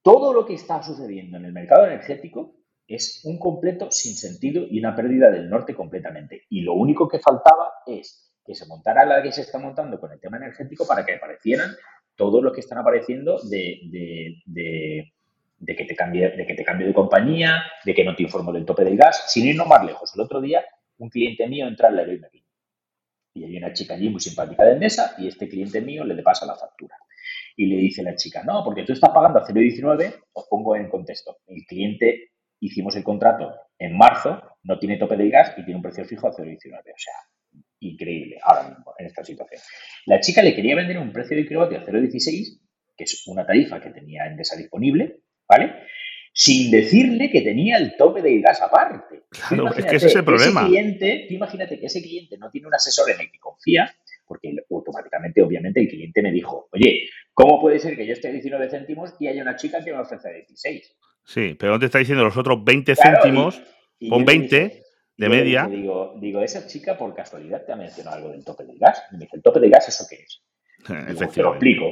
[0.00, 2.54] todo lo que está sucediendo en el mercado energético
[2.86, 6.44] es un completo sinsentido y una pérdida del norte completamente.
[6.48, 10.12] Y lo único que faltaba es que se montara la que se está montando con
[10.12, 11.70] el tema energético para que aparecieran
[12.18, 15.12] todos los que están apareciendo de,
[15.64, 18.66] que te cambie, de que te cambie de compañía, de que no te informo del
[18.66, 19.24] tope del gas.
[19.28, 20.64] Sin irnos más lejos, el otro día
[20.98, 22.20] un cliente mío entra al la y
[23.34, 26.44] Y hay una chica allí muy simpática de Endesa y este cliente mío le pasa
[26.44, 26.96] la factura.
[27.56, 30.88] Y le dice la chica, no, porque tú estás pagando a 0,19, os pongo en
[30.88, 31.38] contexto.
[31.46, 35.82] El cliente, hicimos el contrato en marzo, no tiene tope de gas y tiene un
[35.82, 36.80] precio fijo a 0,19.
[36.80, 37.14] O sea,
[37.80, 39.60] increíble ahora mismo en esta situación.
[40.06, 42.60] La chica le quería vender un precio de kilovatio a 0,16,
[42.96, 45.74] que es una tarifa que tenía Endesa disponible, ¿vale?
[46.32, 49.24] Sin decirle que tenía el tope de gas aparte.
[49.30, 50.66] Claro, es que ese es el problema.
[50.66, 53.92] cliente, imagínate que ese cliente no tiene un asesor en el que confía,
[54.26, 58.32] porque automáticamente, obviamente, el cliente me dijo, oye, ¿cómo puede ser que yo esté a
[58.32, 60.96] 19 céntimos y haya una chica que me ofrece 16?
[61.24, 63.60] Sí, pero no te está diciendo los otros 20 céntimos,
[64.08, 64.82] con 20,
[65.18, 65.66] de media.
[65.66, 69.02] Digo, digo, esa chica por casualidad te ha mencionado algo del tope del gas.
[69.10, 70.42] Y me dice, ¿el tope de gas eso qué es?
[71.34, 71.86] te lo explico.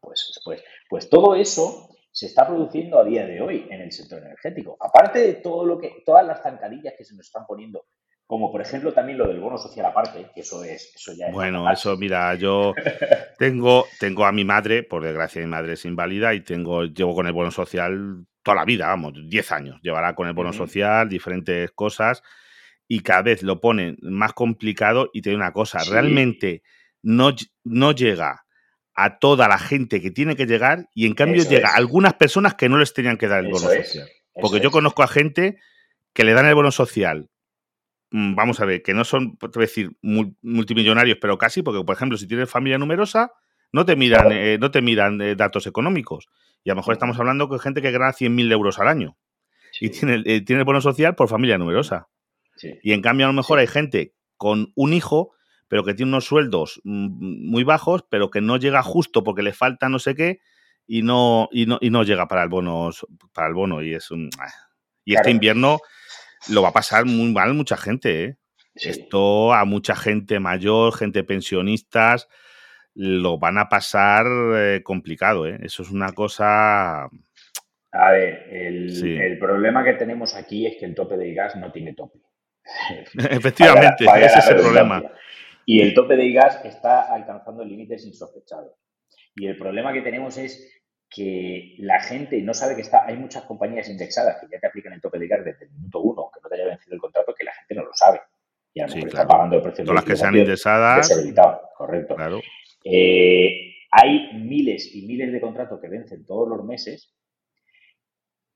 [0.00, 4.22] pues, pues, pues todo eso se está produciendo a día de hoy en el sector
[4.22, 4.76] energético.
[4.80, 7.84] Aparte de todo lo que, todas las zancadillas que se nos están poniendo,
[8.26, 11.34] como por ejemplo también lo del bono social aparte, que eso es, eso ya es
[11.34, 12.72] Bueno, eso, mira, yo
[13.38, 17.26] tengo, tengo a mi madre, por desgracia mi madre es inválida, y tengo, llevo con
[17.26, 19.80] el bono social toda la vida, vamos, 10 años.
[19.82, 22.22] Llevará con el bono social, diferentes cosas,
[22.88, 26.62] y cada vez lo ponen más complicado y te digo una cosa, realmente
[27.02, 28.44] no, no llega
[28.94, 32.54] a toda la gente que tiene que llegar y en cambio llega a algunas personas
[32.54, 34.08] que no les tenían que dar el bono social.
[34.34, 35.58] Porque yo conozco a gente
[36.12, 37.30] que le dan el bono social,
[38.10, 42.18] mm, vamos a ver, que no son, por decir, multimillonarios, pero casi, porque por ejemplo,
[42.18, 43.32] si tienes familia numerosa,
[43.72, 46.28] no te miran, eh, no te miran eh, datos económicos.
[46.62, 49.16] Y a lo mejor estamos hablando con gente que gana 100.000 euros al año.
[49.80, 52.08] Y tiene, eh, tiene el bono social por familia numerosa.
[52.82, 55.32] Y en cambio, a lo mejor hay gente con un hijo,
[55.66, 59.52] pero que tiene unos sueldos mm, muy bajos, pero que no llega justo porque le
[59.52, 60.40] falta no sé qué
[60.86, 62.90] y no, y no, y no llega para el, bono,
[63.32, 63.82] para el bono.
[63.82, 64.28] Y es un.
[64.38, 64.52] Ah.
[65.04, 65.80] Y este invierno
[66.48, 68.36] lo va a pasar muy mal mucha gente, ¿eh?
[68.74, 72.28] Esto a mucha gente mayor, gente pensionistas,
[72.94, 75.58] lo van a pasar eh, complicado, ¿eh?
[75.62, 77.08] Eso es una cosa...
[77.94, 81.92] A ver, el, problema que tenemos aquí es que el tope del gas no tiene
[81.92, 82.20] tope.
[83.30, 85.02] Efectivamente, ese es el problema.
[85.66, 88.72] Y el tope del gas está alcanzando límites insospechados.
[89.34, 93.04] Y el problema que tenemos es que la gente no sabe que está.
[93.06, 96.00] Hay muchas compañías indexadas que ya te aplican el tope de gas desde el minuto
[96.00, 98.22] uno, que no te haya vencido el contrato, que la gente no lo sabe.
[98.74, 101.08] Y a lo mejor está pagando el precio Todas las que sean indexadas.
[101.76, 102.16] Correcto.
[102.16, 102.40] Claro.
[102.84, 107.14] Eh, hay miles y miles de contratos que vencen todos los meses,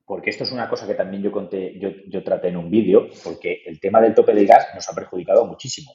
[0.04, 3.62] porque esto es una cosa que también yo conté, yo, traté en un vídeo, porque
[3.66, 5.92] el tema del tope de gas nos ha perjudicado muchísimo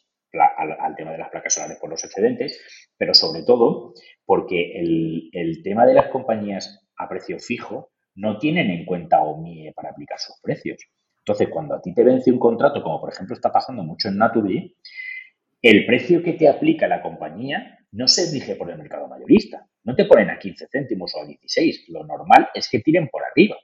[0.60, 2.62] al, tema de las placas solares por los excedentes,
[2.98, 3.94] pero sobre todo
[4.26, 9.74] porque el, el tema de las compañías a precio fijo no tienen en cuenta OMIE
[9.74, 10.78] para aplicar sus precios.
[11.20, 14.18] Entonces, cuando a ti te vence un contrato, como por ejemplo está pasando mucho en
[14.18, 14.76] Naturgy,
[15.62, 19.66] el precio que te aplica la compañía no se rige por el mercado mayorista.
[19.84, 21.86] No te ponen a 15 céntimos o a 16.
[21.90, 23.58] Lo normal es que tiren por arriba.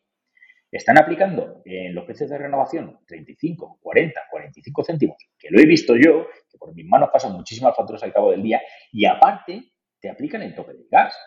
[0.69, 5.95] Están aplicando en los precios de renovación 35, 40, 45 céntimos, que lo he visto
[5.95, 8.61] yo, que por mis manos pasan muchísimas facturas al cabo del día,
[8.91, 11.17] y aparte te aplican el tope de gas.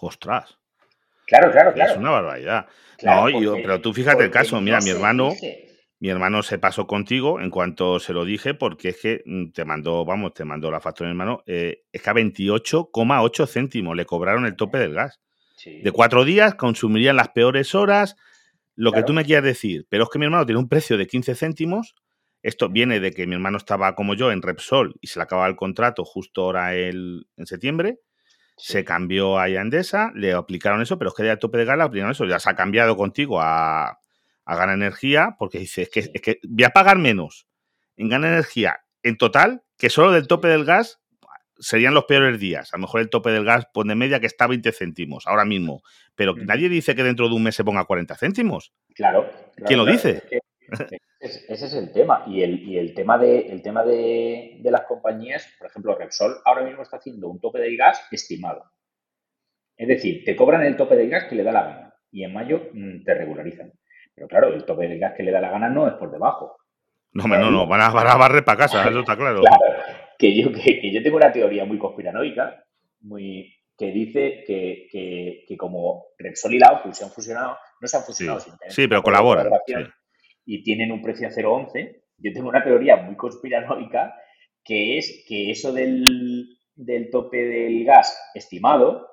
[0.00, 0.58] ¡Ostras!
[1.24, 1.92] Claro, claro, claro.
[1.92, 2.66] Es una barbaridad.
[3.02, 3.26] no,
[3.62, 5.32] pero tú fíjate el caso, mira, mi hermano,
[6.00, 9.66] mi hermano se pasó contigo en cuanto se lo dije, porque es que mm, te
[9.66, 14.06] mandó, vamos, te mandó la factura, mi hermano, eh, es que a 28,8 céntimos le
[14.06, 15.20] cobraron el tope del gas.
[15.62, 18.16] De cuatro días consumirían las peores horas,
[18.76, 19.86] lo que tú me quieras decir.
[19.90, 21.94] Pero es que mi hermano tiene un precio de 15 céntimos.
[22.42, 25.48] Esto viene de que mi hermano estaba como yo en Repsol y se le acababa
[25.48, 27.98] el contrato justo ahora el, en septiembre.
[28.56, 31.84] Se cambió a Endesa, le aplicaron eso, pero es que de tope de gas le
[31.84, 32.24] aplicaron eso.
[32.24, 33.98] Ya se ha cambiado contigo a,
[34.50, 37.46] a Gana Energía, porque dice, es que, es que voy a pagar menos
[37.96, 41.00] en Gana Energía en total que solo del tope del gas,
[41.60, 42.72] serían los peores días.
[42.72, 45.44] A lo mejor el tope del gas pone media que está a 20 céntimos ahora
[45.44, 45.82] mismo.
[46.16, 48.72] Pero nadie dice que dentro de un mes se ponga 40 céntimos.
[48.94, 49.30] Claro.
[49.66, 50.22] ¿Quién lo dice?
[51.20, 52.24] ese es el tema.
[52.26, 56.96] Y el, tema, de, el tema de, las compañías, por ejemplo, Repsol ahora mismo está
[56.96, 58.64] haciendo un tope del gas estimado.
[59.76, 62.32] Es decir, te cobran el tope del gas que le da la gana y en
[62.32, 63.72] mayo mm, te regularizan.
[64.20, 66.58] Pero claro, el tope del gas que le da la gana no es por debajo.
[67.12, 69.40] No, no, no, van a, barrer para casa, eso está claro.
[69.40, 69.64] claro
[70.20, 72.62] que yo, que, yo tengo una teoría muy conspiranoica,
[73.00, 78.40] muy, que dice que, como Repsol y la se han fusionado, no se han fusionado.
[78.40, 79.48] Sí, sí pero colaboran.
[80.44, 82.02] Y tienen un precio a 0,11.
[82.18, 84.14] Yo tengo una teoría muy conspiranoica
[84.62, 89.08] que es que eso del, del tope del gas estimado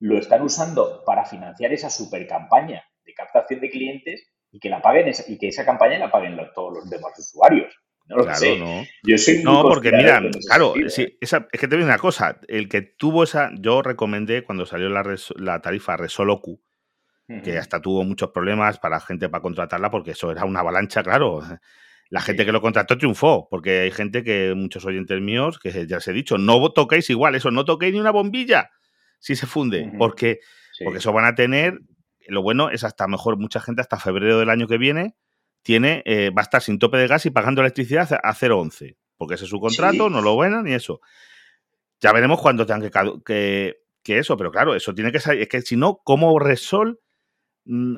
[0.00, 4.80] lo están usando para financiar esa super campaña de captación de clientes y que la
[4.80, 7.74] paguen y que esa campaña la paguen todos los demás usuarios.
[8.06, 8.58] No lo sé.
[8.58, 8.84] no.
[9.02, 12.82] Yo soy no, porque mira, claro, sí, es que te digo una cosa, el que
[12.82, 15.04] tuvo esa, yo recomendé cuando salió la,
[15.36, 16.60] la tarifa Resolocu,
[17.42, 21.40] que hasta tuvo muchos problemas para gente para contratarla, porque eso era una avalancha, claro.
[22.10, 25.96] La gente que lo contrató triunfó, porque hay gente que, muchos oyentes míos, que ya
[25.96, 28.70] os he dicho, no toquéis igual, eso, no toquéis ni una bombilla
[29.18, 30.40] si se funde, porque,
[30.84, 31.78] porque eso van a tener,
[32.28, 35.16] lo bueno es hasta mejor mucha gente hasta febrero del año que viene
[35.62, 39.34] tiene, eh, va a estar sin tope de gas y pagando electricidad a 0,11, porque
[39.34, 41.00] ese es su contrato, no lo buena ni eso.
[42.00, 42.90] Ya veremos cuándo tengan
[43.24, 47.00] que, que, eso, pero claro, eso tiene que ser, es que si no, ¿cómo Resol
[47.64, 47.96] mm,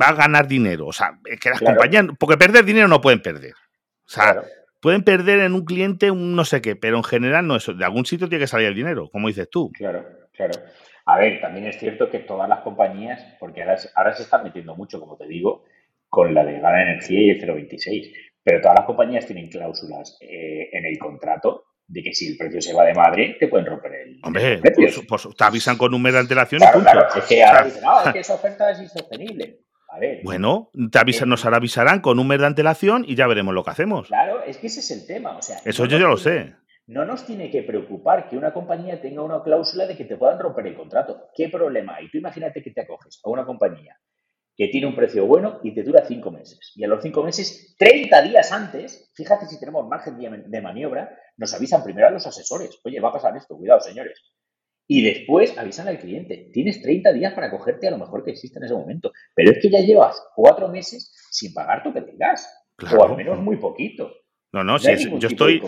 [0.00, 0.88] va a ganar dinero?
[0.88, 3.54] O sea, es que las compañías, porque perder dinero no pueden perder.
[3.54, 4.42] O sea,
[4.80, 7.72] pueden perder en un cliente un no sé qué, pero en general no eso.
[7.72, 9.70] De algún sitio tiene que salir el dinero, como dices tú.
[9.72, 10.06] Claro,
[10.38, 10.54] claro.
[11.04, 14.74] A ver, también es cierto que todas las compañías, porque ahora, ahora se están metiendo
[14.74, 15.64] mucho, como te digo,
[16.08, 18.12] con la de Gana Energía y el 0,26.
[18.42, 22.60] Pero todas las compañías tienen cláusulas eh, en el contrato de que si el precio
[22.60, 24.20] se va de madre, te pueden romper el.
[24.22, 26.90] Hombre, pues, pues, te avisan con un mes de antelación y punto.
[26.90, 29.60] Claro, es que ahora dicen, no, es que esa oferta es insostenible.
[29.90, 30.20] A ver.
[30.22, 33.70] Bueno, te avisan, nos avisarán con un mes de antelación y ya veremos lo que
[33.70, 34.08] hacemos.
[34.08, 35.36] Claro, es que ese es el tema.
[35.36, 36.54] O sea, Eso yo ya lo sé.
[36.88, 40.38] No nos tiene que preocupar que una compañía tenga una cláusula de que te puedan
[40.38, 41.28] romper el contrato.
[41.34, 42.10] ¿Qué problema hay?
[42.10, 43.94] Tú imagínate que te acoges a una compañía
[44.56, 46.72] que tiene un precio bueno y te dura cinco meses.
[46.74, 51.52] Y a los cinco meses, 30 días antes, fíjate si tenemos margen de maniobra, nos
[51.52, 54.20] avisan primero a los asesores, oye, va a pasar esto, cuidado, señores.
[54.88, 58.58] Y después avisan al cliente, tienes 30 días para cogerte a lo mejor que existe
[58.58, 62.48] en ese momento, pero es que ya llevas cuatro meses sin pagar tu que tengas,
[62.96, 64.10] o al menos muy poquito.
[64.52, 65.60] No, no, sí, yo estoy,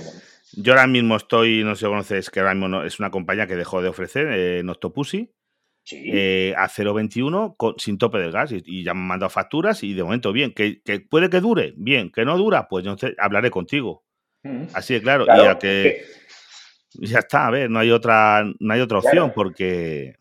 [0.53, 3.57] yo ahora mismo estoy, no sé si conoces, que ahora mismo es una compañía que
[3.57, 5.33] dejó de ofrecer, eh, Noctopussy,
[5.93, 10.05] eh, a 0,21 sin tope de gas y, ya me han mandado facturas y de
[10.05, 14.05] momento bien, que, puede que dure, bien, que no dura, pues yo hablaré contigo.
[14.43, 14.65] Mm.
[14.75, 16.03] Así de claro, y que,
[16.95, 20.17] ya está, a ver, no hay otra, no hay otra opción porque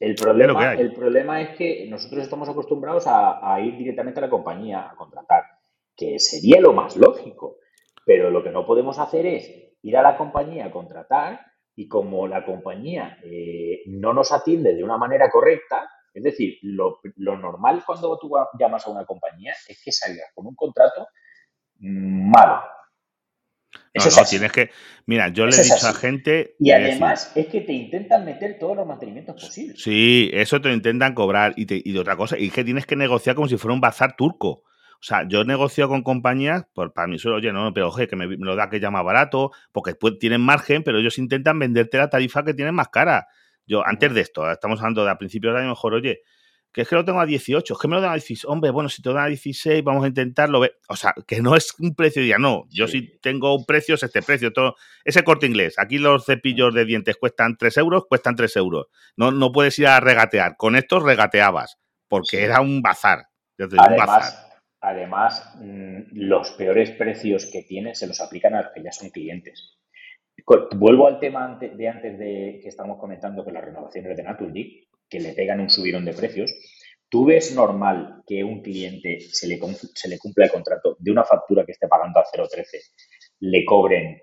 [0.00, 4.30] el problema, el problema es que nosotros estamos acostumbrados a, a ir directamente a la
[4.30, 5.44] compañía a contratar,
[5.96, 7.56] que sería lo más lógico,
[8.08, 9.50] pero lo que no podemos hacer es
[9.82, 11.44] ir a la compañía a contratar
[11.76, 17.00] y como la compañía eh, no nos atiende de una manera correcta, es decir, lo,
[17.16, 21.06] normal cuando tú llamas a una compañía es que salgas con un contrato
[21.80, 22.62] malo.
[23.92, 24.70] Eso no, tienes que.
[25.04, 26.56] Mira, yo le he dicho a gente.
[26.58, 29.82] Y además es que te intentan meter todos los mantenimientos posibles.
[29.82, 31.52] Sí, eso te intentan cobrar.
[31.56, 33.82] Y, y de otra cosa, y es que tienes que negociar como si fuera un
[33.82, 34.62] bazar turco.
[35.00, 38.16] O sea, yo negocio con compañías, por, para mí solo, oye, no, pero oye, que
[38.16, 42.10] me, lo da que llama barato, porque después tienen margen, pero ellos intentan venderte la
[42.10, 43.28] tarifa que tienen más cara.
[43.64, 46.22] Yo, antes de esto, estamos hablando de a principios de año, mejor, oye,
[46.72, 48.70] que es que lo tengo a 18, es que me lo dan a 16, hombre,
[48.70, 50.60] bueno, si te lo dan a 16, vamos a intentarlo.
[50.88, 52.64] O sea, que no es un precio ya, no.
[52.68, 54.52] Yo si tengo un precio, es este precio.
[54.52, 55.78] Todo, ese corte inglés.
[55.78, 58.86] Aquí los cepillos de dientes cuestan 3 euros, cuestan 3 euros.
[59.16, 60.56] No, no puedes ir a regatear.
[60.56, 63.28] Con estos regateabas, porque era un bazar.
[63.58, 64.47] un bazar
[64.80, 69.10] Además, mm, los peores precios que tienen se los aplican a los que ya son
[69.10, 69.78] clientes.
[70.76, 75.20] Vuelvo al tema de antes de que estamos comentando con las renovaciones de Naturgy, que
[75.20, 76.54] le pegan un subidón de precios.
[77.08, 81.72] ¿Tú ves normal que un cliente se le, cumpla el contrato de una factura que
[81.72, 82.66] esté pagando a 0,13,
[83.40, 84.20] le cobren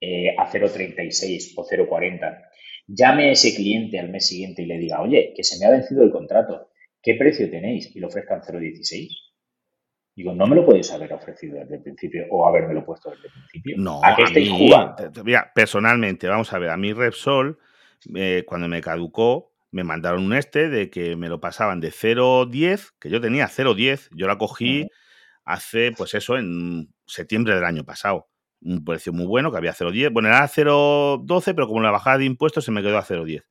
[0.00, 2.42] eh, a 0,36 o 0,40?
[2.86, 5.70] Llame a ese cliente al mes siguiente y le diga, oye, que se me ha
[5.70, 6.70] vencido el contrato,
[7.02, 7.94] ¿qué precio tenéis?
[7.96, 9.25] Y le ofrezcan 0,16.
[10.16, 13.32] Digo, no me lo podéis haber ofrecido desde el principio o habérmelo puesto desde el
[13.34, 13.76] principio.
[13.76, 14.96] No, ¿A qué estáis jugando?
[15.22, 17.58] Mira, personalmente, vamos a ver, a mí Repsol,
[18.14, 22.94] eh, cuando me caducó, me mandaron un este de que me lo pasaban de 0,10,
[22.98, 24.88] que yo tenía 0,10, yo la cogí
[25.44, 28.28] hace, pues eso, en septiembre del año pasado.
[28.62, 30.10] un precio muy bueno, que había 0,10.
[30.14, 33.44] Bueno, era 0,12, pero como la bajada de impuestos se me quedó a 0,10.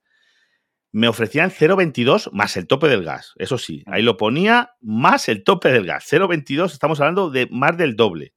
[0.95, 3.33] Me ofrecían 0,22 más el tope del gas.
[3.35, 6.07] Eso sí, ahí lo ponía más el tope del gas.
[6.09, 8.33] 0,22, estamos hablando de más del doble.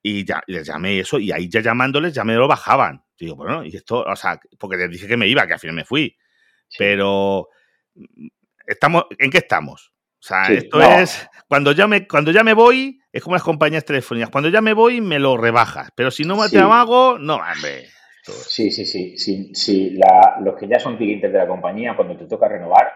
[0.00, 3.04] Y ya les llamé eso, y ahí ya llamándoles ya me lo bajaban.
[3.18, 5.74] Digo, bueno, y esto, o sea, porque les dije que me iba, que al final
[5.74, 6.16] me fui.
[6.78, 7.48] Pero,
[7.96, 8.28] mm,
[8.68, 9.92] estamos, ¿en qué estamos?
[10.20, 13.84] O sea, esto es, cuando ya, me, cuando ya me voy, es como las compañías
[13.84, 14.30] telefónicas.
[14.30, 15.88] Cuando ya me voy, me lo rebajas.
[15.96, 17.88] Pero si no me te amago, no, hombre.
[18.24, 19.54] Sí, sí, sí.
[19.54, 19.98] sí,
[20.40, 22.92] los que ya son clientes de la compañía, cuando te toca renovar,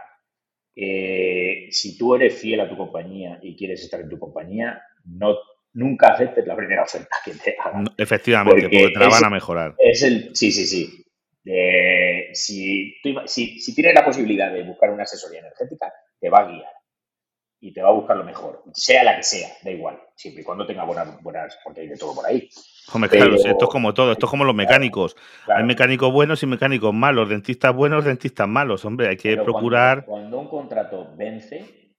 [0.75, 5.37] eh, si tú eres fiel a tu compañía y quieres estar en tu compañía, no
[5.75, 7.85] nunca aceptes la primera oferta que te hagan.
[7.97, 9.75] efectivamente, porque, te la van a mejorar.
[9.79, 11.05] Es el, sí, sí, sí.
[12.33, 12.97] si,
[13.61, 16.78] si tienes la posibilidad de buscar una asesoría energética, te va a guiar
[17.61, 20.45] y te va a buscar lo mejor, sea la que sea, da igual, siempre y
[20.45, 22.49] cuando tenga buenas, buenas porque hay de todo por ahí.
[22.93, 25.17] Hombre, claro, esto es como todo, esto es como los mecánicos.
[25.49, 30.05] Hay mecánicos buenos y mecánicos malos, dentistas buenos, dentistas malos, hombre, hay que procurar...
[30.05, 31.95] Cuando, un contrato vence,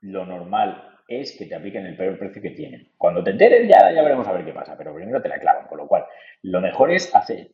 [0.00, 2.92] lo normal es que te apliquen el peor precio que tienen.
[2.96, 5.66] Cuando te enteres ya, ya veremos a ver qué pasa, pero primero te la clavan,
[5.68, 6.06] con lo cual
[6.42, 7.52] lo mejor es hacer,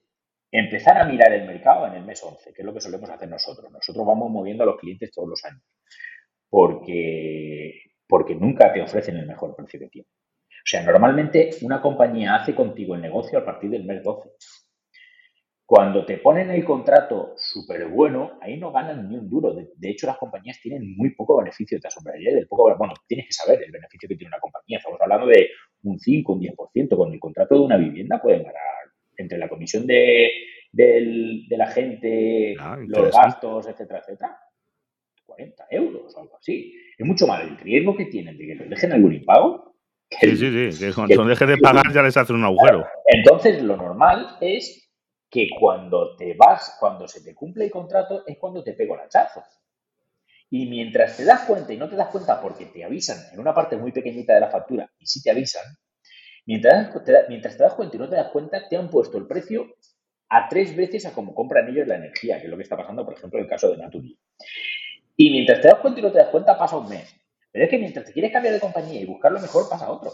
[0.52, 3.28] empezar a mirar el mercado en el mes 11, que es lo que solemos hacer
[3.28, 3.70] nosotros.
[3.70, 5.62] Nosotros vamos moviendo a los clientes todos los años
[6.52, 10.10] porque, porque nunca te ofrecen el mejor precio que tienen.
[10.10, 14.28] O sea, normalmente una compañía hace contigo el negocio a partir del mes 12.
[15.64, 19.54] Cuando te ponen el contrato súper bueno, ahí no ganan ni un duro.
[19.54, 21.80] De, hecho, las compañías tienen muy poco beneficio.
[21.80, 22.76] Te asombraría del poco.
[22.76, 24.76] Bueno, tienes que saber el beneficio que tiene una compañía.
[24.76, 25.48] Estamos hablando de
[25.84, 26.96] un 5, un 10%.
[26.98, 28.62] Con el contrato de una vivienda pueden ganar
[29.16, 30.30] entre la comisión de,
[31.48, 34.38] la gente, ah, los gastos, etcétera, etcétera.
[35.34, 36.74] 40 euros o algo así.
[36.96, 39.74] Es mucho más el riesgo que tienen de que les dejen algún impago.
[40.10, 42.86] sí, sí, sí, que cuando dejes de pagar ya les hacen un agujero.
[43.06, 44.82] Entonces, lo normal es
[45.30, 49.00] que cuando te vas, cuando se te cumple el contrato, es cuando te pego el
[49.00, 49.42] hachazo.
[50.50, 53.54] Y mientras te das cuenta, y no te das cuenta porque te avisan en una
[53.54, 55.64] parte muy pequeñita de la factura, y sí te avisan,
[56.44, 59.26] mientras te, mientras te das cuenta y no te das cuenta, te han puesto el
[59.26, 59.66] precio
[60.28, 63.04] a tres veces a como compran ellos la energía, que es lo que está pasando,
[63.04, 64.18] por ejemplo, en el caso de Naturgy.
[65.16, 67.14] Y mientras te das cuenta y no te das cuenta, pasa un mes.
[67.50, 70.10] Pero es que mientras te quieres cambiar de compañía y buscar lo mejor, pasa otro.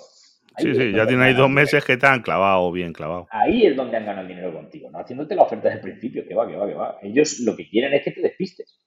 [0.56, 3.28] sí, sí, ya tienes ahí dos meses que te han clavado bien clavado.
[3.30, 4.98] Ahí es donde han ganado el dinero contigo, ¿no?
[4.98, 6.98] Haciéndote la oferta desde el principio, que va, que va, que va.
[7.02, 8.80] Ellos lo que quieren es que te despistes.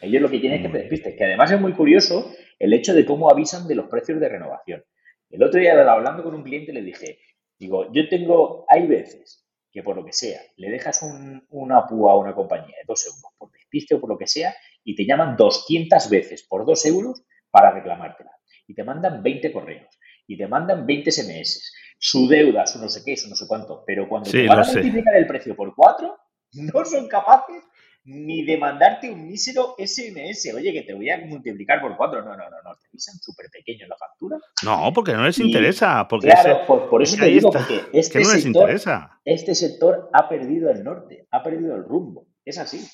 [0.00, 1.14] Ellos lo que quieren es que te despistes.
[1.16, 4.82] Que además es muy curioso el hecho de cómo avisan de los precios de renovación.
[5.30, 7.18] El otro día hablando con un cliente le dije,
[7.58, 11.04] digo, yo tengo, hay veces que por lo que sea, le dejas
[11.50, 14.54] una púa a una compañía de dos euros por despiste o por lo que sea
[14.84, 18.30] y te llaman 200 veces por 2 euros para reclamártela.
[18.66, 19.88] Y te mandan 20 correos.
[20.26, 21.72] Y te mandan 20 SMS.
[21.98, 23.82] Su deuda, su no sé qué, su no sé cuánto.
[23.86, 26.16] Pero cuando te van a multiplicar el precio por 4,
[26.52, 27.62] no son capaces
[28.06, 30.52] ni de mandarte un mísero SMS.
[30.54, 32.22] Oye, que te voy a multiplicar por 4.
[32.22, 32.74] No, no, no, no.
[32.76, 34.38] Te dicen súper pequeño la factura.
[34.64, 36.06] No, porque no les interesa.
[36.08, 39.20] Porque claro, por, eso te digo, porque este, no les interesa.
[39.24, 42.26] este sector ha perdido el norte, ha perdido el rumbo.
[42.44, 42.86] Es así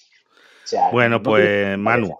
[0.92, 2.16] bueno, pues Manu,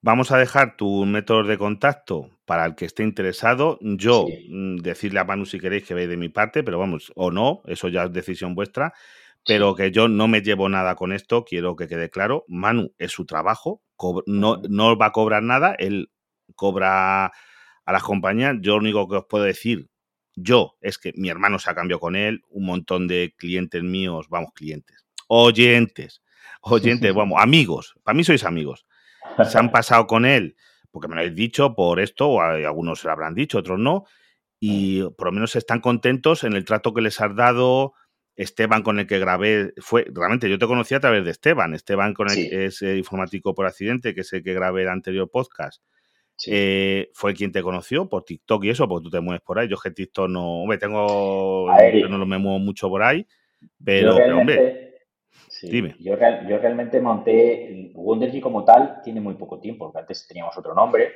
[0.00, 3.78] vamos a dejar tu método de contacto para el que esté interesado.
[3.80, 7.30] Yo mm, decirle a Manu si queréis que veáis de mi parte, pero vamos, o
[7.30, 8.92] no, eso ya es decisión vuestra.
[9.44, 12.44] Pero que yo no me llevo nada con esto, quiero que quede claro.
[12.46, 13.82] Manu es su trabajo,
[14.26, 16.10] no, no va a cobrar nada, él
[16.54, 18.56] cobra a las compañías.
[18.60, 19.88] Yo lo único que os puedo decir,
[20.34, 24.28] yo, es que mi hermano se ha cambiado con él, un montón de clientes míos,
[24.28, 26.22] vamos, clientes, oyentes,
[26.62, 28.86] oyentes, vamos, amigos, para mí sois amigos,
[29.48, 30.56] se han pasado con él,
[30.90, 34.04] porque me lo habéis dicho por esto, o algunos se lo habrán dicho, otros no,
[34.64, 37.94] y por lo menos están contentos en el trato que les has dado.
[38.36, 42.14] Esteban con el que grabé, fue, realmente yo te conocí a través de Esteban, Esteban
[42.14, 45.28] con el que es eh, informático por accidente, que es el que grabé el anterior
[45.28, 45.82] podcast.
[46.46, 49.68] Eh, fue quien te conoció por TikTok y eso, porque tú te mueves por ahí.
[49.68, 51.66] Yo es que TikTok no, me tengo,
[52.08, 53.26] no me muevo mucho por ahí,
[53.84, 54.91] pero, pero hombre,
[55.70, 56.16] yo,
[56.48, 61.12] yo, realmente monté, Wondergy como tal tiene muy poco tiempo, porque antes teníamos otro nombre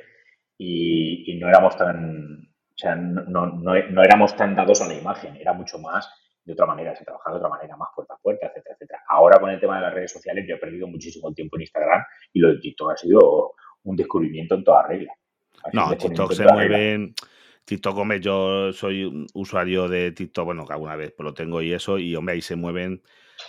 [0.57, 5.53] y, no éramos tan, o sea, no, no, éramos tan dados a la imagen, era
[5.53, 6.09] mucho más
[6.43, 9.03] de otra manera, se trabajaba de otra manera, más puerta a puerta, etcétera, etcétera.
[9.09, 12.03] Ahora con el tema de las redes sociales yo he perdido muchísimo tiempo en Instagram
[12.31, 13.53] y lo de TikTok ha sido
[13.83, 15.13] un descubrimiento en toda regla.
[15.73, 17.13] No, TikTok se mueve...
[17.67, 21.61] TikTok, hombre, yo soy un usuario de TikTok, bueno, que alguna vez pues lo tengo
[21.61, 23.03] y eso, y hombre, ahí se mueven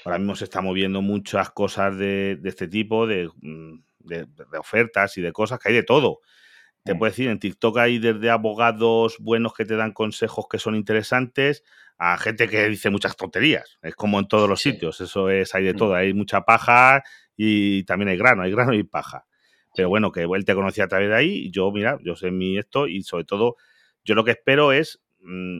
[0.04, 4.26] Ahora mismo se están moviendo muchas cosas de, este tipo, mm, de,
[4.58, 6.20] ofertas y de cosas, que hay de todo.
[6.84, 10.74] Te puedo decir, en TikTok hay desde abogados buenos que te dan consejos que son
[10.74, 11.62] interesantes,
[11.98, 13.78] a gente que dice muchas tonterías.
[13.82, 17.02] Es como en todos los sitios, eso es, hay de todo, hay mucha paja
[17.36, 19.26] y también hay grano, hay grano y paja.
[19.74, 22.30] Pero bueno, que él te conocía a través de ahí, y yo, mira, yo sé
[22.30, 23.56] mi esto y sobre todo,
[24.04, 25.58] yo lo que espero es mm,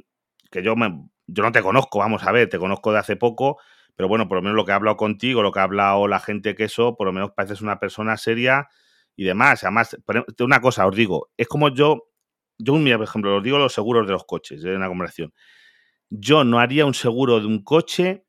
[0.50, 3.58] que yo me, yo no te conozco, vamos a ver, te conozco de hace poco,
[3.99, 6.20] pero bueno, por lo menos lo que ha hablado contigo, lo que ha hablado la
[6.20, 8.68] gente que eso, por lo menos pareces una persona seria
[9.14, 9.62] y demás.
[9.64, 9.99] Además,
[10.38, 12.09] una cosa os digo, es como yo,
[12.57, 15.34] yo, mira, por ejemplo, os digo los seguros de los coches, de una conversación
[16.11, 18.24] yo no haría un seguro de un coche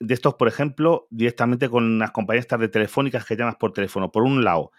[0.00, 4.24] de estos, por ejemplo, directamente con las compañías de telefónicas que llamas por teléfono, por
[4.24, 4.72] un lado,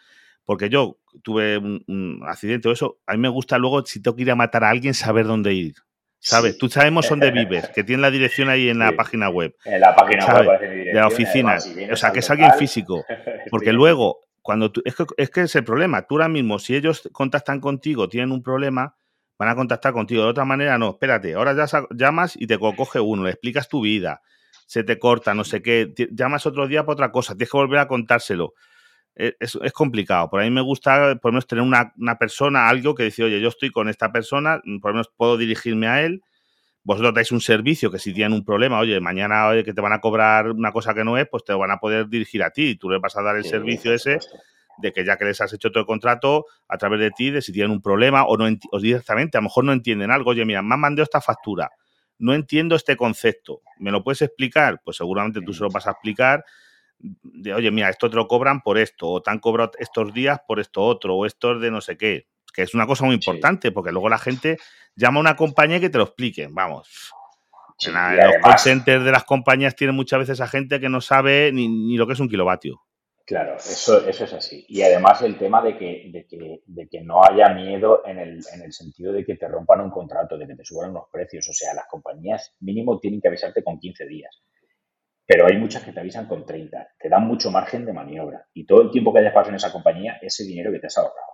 [0.43, 4.24] porque yo tuve un, accidente o eso, a mí me gusta luego, si tengo que
[4.24, 5.76] ir a matar a alguien, saber dónde ir.
[6.26, 6.57] ¿Sabes?
[6.57, 9.55] Tú sabemos dónde vives, que tiene la dirección ahí en la página web.
[9.65, 11.57] En la página web de la oficina.
[11.91, 13.03] o sea, que es alguien físico.
[13.51, 14.82] Porque luego, cuando tú.
[14.86, 16.03] Es que, es que es el problema.
[16.03, 18.95] Tú ahora mismo, si ellos contactan contigo, tienen un problema,
[19.38, 20.24] van a contactar contigo.
[20.24, 23.82] De otra manera, no, espérate, ahora ya llamas y te coge uno, le explicas tu
[23.82, 24.21] vida,
[24.65, 27.80] se te corta, no sé qué, llamas otro día para otra cosa, tienes que volver
[27.80, 28.53] a contárselo.
[29.16, 30.30] E, es, es, complicado.
[30.30, 33.49] Por ahí me gusta, por lo menos, tener una, persona, algo que dice, oye, yo
[33.49, 36.24] estoy con esta persona, por lo menos puedo dirigirme a él.
[36.86, 39.93] Vosotros dais un servicio que si tienen un problema, oye, mañana oye, que te van
[39.93, 42.72] a cobrar una cosa que no es, pues te van a poder dirigir a ti
[42.72, 44.20] y tú le vas a dar el servicio ese
[44.78, 47.41] de que ya que les has hecho todo el contrato a través de ti, de
[47.41, 50.45] si tienen un problema o, no o directamente, a lo mejor no entienden algo, oye,
[50.45, 51.72] mira, me han mandado esta factura,
[52.18, 54.82] no entiendo este concepto, ¿me lo puedes explicar?
[54.84, 56.43] Pues seguramente tú se lo vas a explicar,
[57.03, 60.39] de, oye, mira, esto te lo cobran por esto, o te han cobrado estos días
[60.47, 63.15] por esto otro, o esto es de no sé qué, que es una cosa muy
[63.15, 64.57] importante, porque luego la gente
[64.95, 67.11] llama a una compañía que te lo expliquen, vamos.
[67.85, 71.51] en los call centers de las compañías tienen muchas veces a gente que no sabe
[71.51, 72.81] ni, ni lo que es un kilovatio.
[73.25, 74.65] Claro, eso, eso es así.
[74.67, 78.41] Y además el tema de que, de que, de que no haya miedo en el,
[78.53, 81.47] en el sentido de que te rompan un contrato, de que te suban los precios.
[81.47, 84.41] O sea, las compañías mínimo tienen que avisarte con 15 días.
[85.26, 86.95] Pero hay muchas que te avisan con 30.
[86.99, 88.45] Te dan mucho margen de maniobra.
[88.53, 90.97] Y todo el tiempo que hayas pasado en esa compañía, ese dinero que te has
[90.97, 91.34] ahorrado.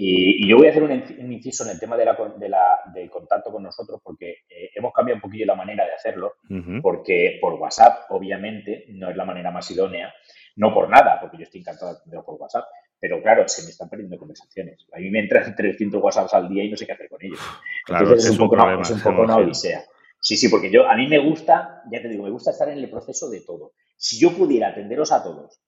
[0.00, 0.92] Y, yo voy a hacer un,
[1.32, 2.64] inciso en el tema de la, de la,
[2.94, 6.34] del contacto con nosotros porque eh, hemos cambiado un poquillo la manera de hacerlo,
[6.80, 10.14] porque por WhatsApp, obviamente, no es la manera más idónea.
[10.54, 12.66] No por nada, porque yo estoy encantado de atenderlo por WhatsApp,
[13.00, 14.86] pero claro, se me están perdiendo conversaciones.
[14.92, 17.40] A mí me entran 300 WhatsApps al día y no sé qué hacer con ellos.
[17.88, 19.82] Entonces es un, poco, una, es un poco una odisea.
[20.20, 22.78] Sí, sí, porque yo, a mí me gusta, ya te digo, me gusta estar en
[22.78, 23.72] el proceso de todo.
[23.96, 25.60] Si yo pudiera atenderos a todos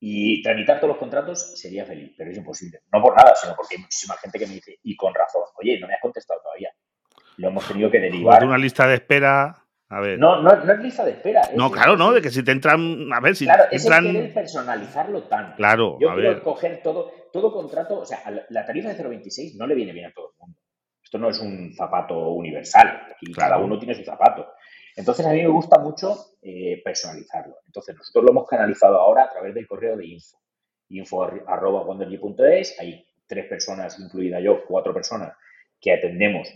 [0.00, 2.80] y tramitar todos los contratos, sería feliz, pero es imposible.
[2.92, 5.78] No por nada, sino porque hay muchísima gente que me dice, y con razón, oye,
[5.78, 6.70] no me has contestado todavía.
[7.36, 8.44] Lo hemos tenido que derivar.
[8.44, 9.62] Una lista de espera
[10.18, 11.42] no, no, no, es lista de espera.
[11.54, 13.12] no, claro, no, de que si te entran.
[13.12, 14.06] A ver, si claro, te entran...
[14.06, 15.56] es el personalizarlo tanto.
[15.56, 18.00] Claro, Yo quiero coger todo, todo contrato.
[18.00, 20.58] O sea, la tarifa de 0,26 no le viene bien a todo el mundo.
[21.12, 23.02] Esto no es un zapato universal.
[23.14, 24.54] Aquí cada uno tiene su zapato.
[24.96, 27.56] Entonces, a mí me gusta mucho eh, personalizarlo.
[27.66, 30.38] Entonces, nosotros lo hemos canalizado ahora a través del correo de info.
[30.88, 31.84] info arroba
[32.78, 35.34] Hay tres personas, incluida yo, cuatro personas,
[35.78, 36.48] que atendemos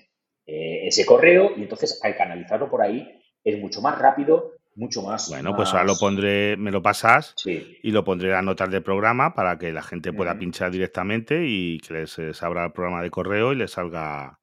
[0.46, 3.06] eh, ese correo y entonces al canalizarlo por ahí
[3.44, 5.28] es mucho más rápido, mucho más.
[5.28, 9.34] Bueno, pues ahora lo pondré, me lo pasas y lo pondré a notas del programa
[9.34, 13.52] para que la gente pueda pinchar directamente y que les, abra el programa de correo
[13.52, 14.38] y les salga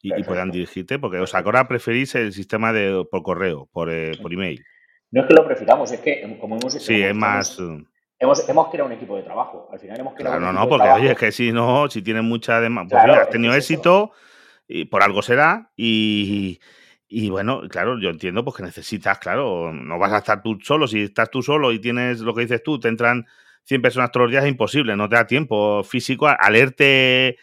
[0.00, 4.12] y, puedan dirigirte, porque o sea, ahora preferís el sistema de por correo, por, eh,
[4.20, 4.64] por email.
[5.10, 7.58] No es que lo prefiramos, es que como hemos hecho, Sí, es más.
[8.20, 9.68] Hemos, hemos, creado un equipo de trabajo.
[9.72, 12.02] Al final hemos creado claro, un no, no, porque oye, es que si no, si
[12.02, 14.10] tienes mucha demanda, pues has tenido éxito
[14.66, 16.60] y por algo será y,
[17.08, 20.86] y bueno, claro, yo entiendo pues que necesitas, claro, no vas a estar tú solo.
[20.86, 23.26] Si estás tú solo y tienes lo que dices tú, te entran
[23.64, 27.38] 100 personas todos los días, es imposible, no te da tiempo físico a, leerte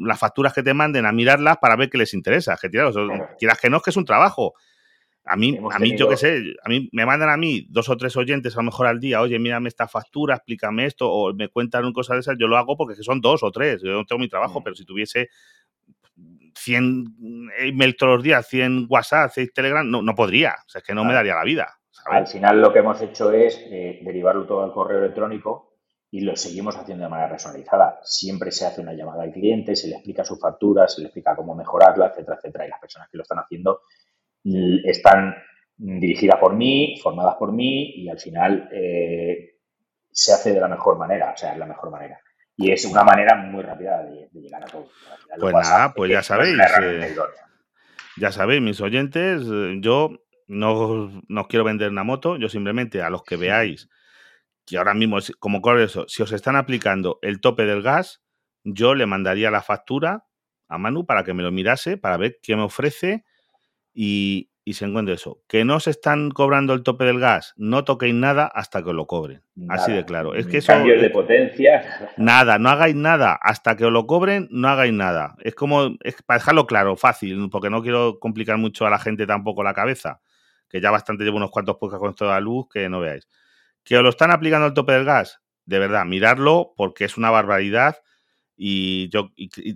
[0.00, 2.56] las facturas que te manden, a mirarlas para ver qué les interesa.
[2.60, 4.54] Que quieras que no, es que es un trabajo.
[5.28, 7.96] A mí, a mí yo qué sé, a mí me mandan a mí dos o
[7.96, 11.48] tres oyentes a lo mejor al día, oye, mírame esta factura, explícame esto, o me
[11.48, 14.20] cuentan cosas de esas, yo lo hago porque son dos o tres, yo no tengo
[14.20, 15.30] mi trabajo, pero si tuviese
[16.54, 17.04] 100
[17.58, 20.54] email todos los días, 100 WhatsApp, 100 Telegram, no, no podría.
[20.64, 21.76] O sea, es que no me daría la vida.
[22.06, 25.75] Al final lo que hemos hecho es eh, derivarlo todo al correo electrónico
[26.10, 28.00] y lo seguimos haciendo de manera personalizada.
[28.02, 31.34] Siempre se hace una llamada al cliente, se le explica su factura, se le explica
[31.34, 32.66] cómo mejorarla, etcétera, etcétera.
[32.66, 33.80] Y las personas que lo están haciendo
[34.84, 35.34] están
[35.76, 39.56] dirigidas por mí, formadas por mí y al final eh,
[40.10, 42.20] se hace de la mejor manera, o sea, es la mejor manera.
[42.56, 44.88] Y es una manera muy rápida de, llegar a todo.
[45.38, 46.56] Pues nada, pues ya sabéis.
[46.82, 47.14] Eh,
[48.16, 50.10] ya sabéis, mis oyentes, eh, yo
[50.46, 53.90] no, os quiero vender una moto, yo simplemente a los que veáis
[54.66, 58.22] que ahora mismo, como eso, si os están aplicando el tope del gas,
[58.64, 60.26] yo le mandaría la factura
[60.68, 63.24] a Manu para que me lo mirase, para ver qué me ofrece
[63.94, 65.40] y, y se encuentre eso.
[65.46, 68.96] Que no se están cobrando el tope del gas, no toquéis nada hasta que os
[68.96, 69.42] lo cobren.
[69.68, 70.34] Así de claro.
[70.34, 70.72] Es que eso.
[70.72, 72.10] Cambios de potencia.
[72.16, 73.38] Nada, no hagáis nada.
[73.40, 75.36] Hasta que os lo cobren, no hagáis nada.
[75.38, 79.24] Es como, es para dejarlo claro, fácil, porque no quiero complicar mucho a la gente
[79.24, 80.20] tampoco la cabeza.
[80.68, 83.28] Que ya bastante llevo unos cuantos podcasts con toda la luz que no veáis.
[83.86, 87.30] Que os lo están aplicando el tope del gas, de verdad, miradlo porque es una
[87.30, 87.96] barbaridad
[88.56, 89.30] y, yo,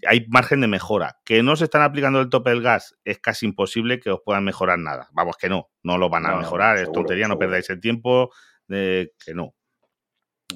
[0.08, 1.18] hay margen de mejora.
[1.24, 4.44] Que no se están aplicando el tope del gas es casi imposible que os puedan
[4.44, 5.08] mejorar nada.
[5.12, 8.30] Vamos, que no, no lo van a mejorar, es tontería, no perdáis el tiempo,
[8.68, 9.54] que no.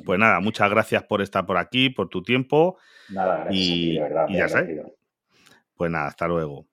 [0.04, 2.78] Pues nada, muchas gracias por estar por aquí, por tu tiempo.
[3.10, 3.54] Nada, gracias.
[3.56, 4.80] Y, verdad, y ya sabes.
[5.76, 6.66] Pues nada, hasta luego.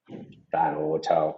[0.46, 1.38] Hasta luego, chao.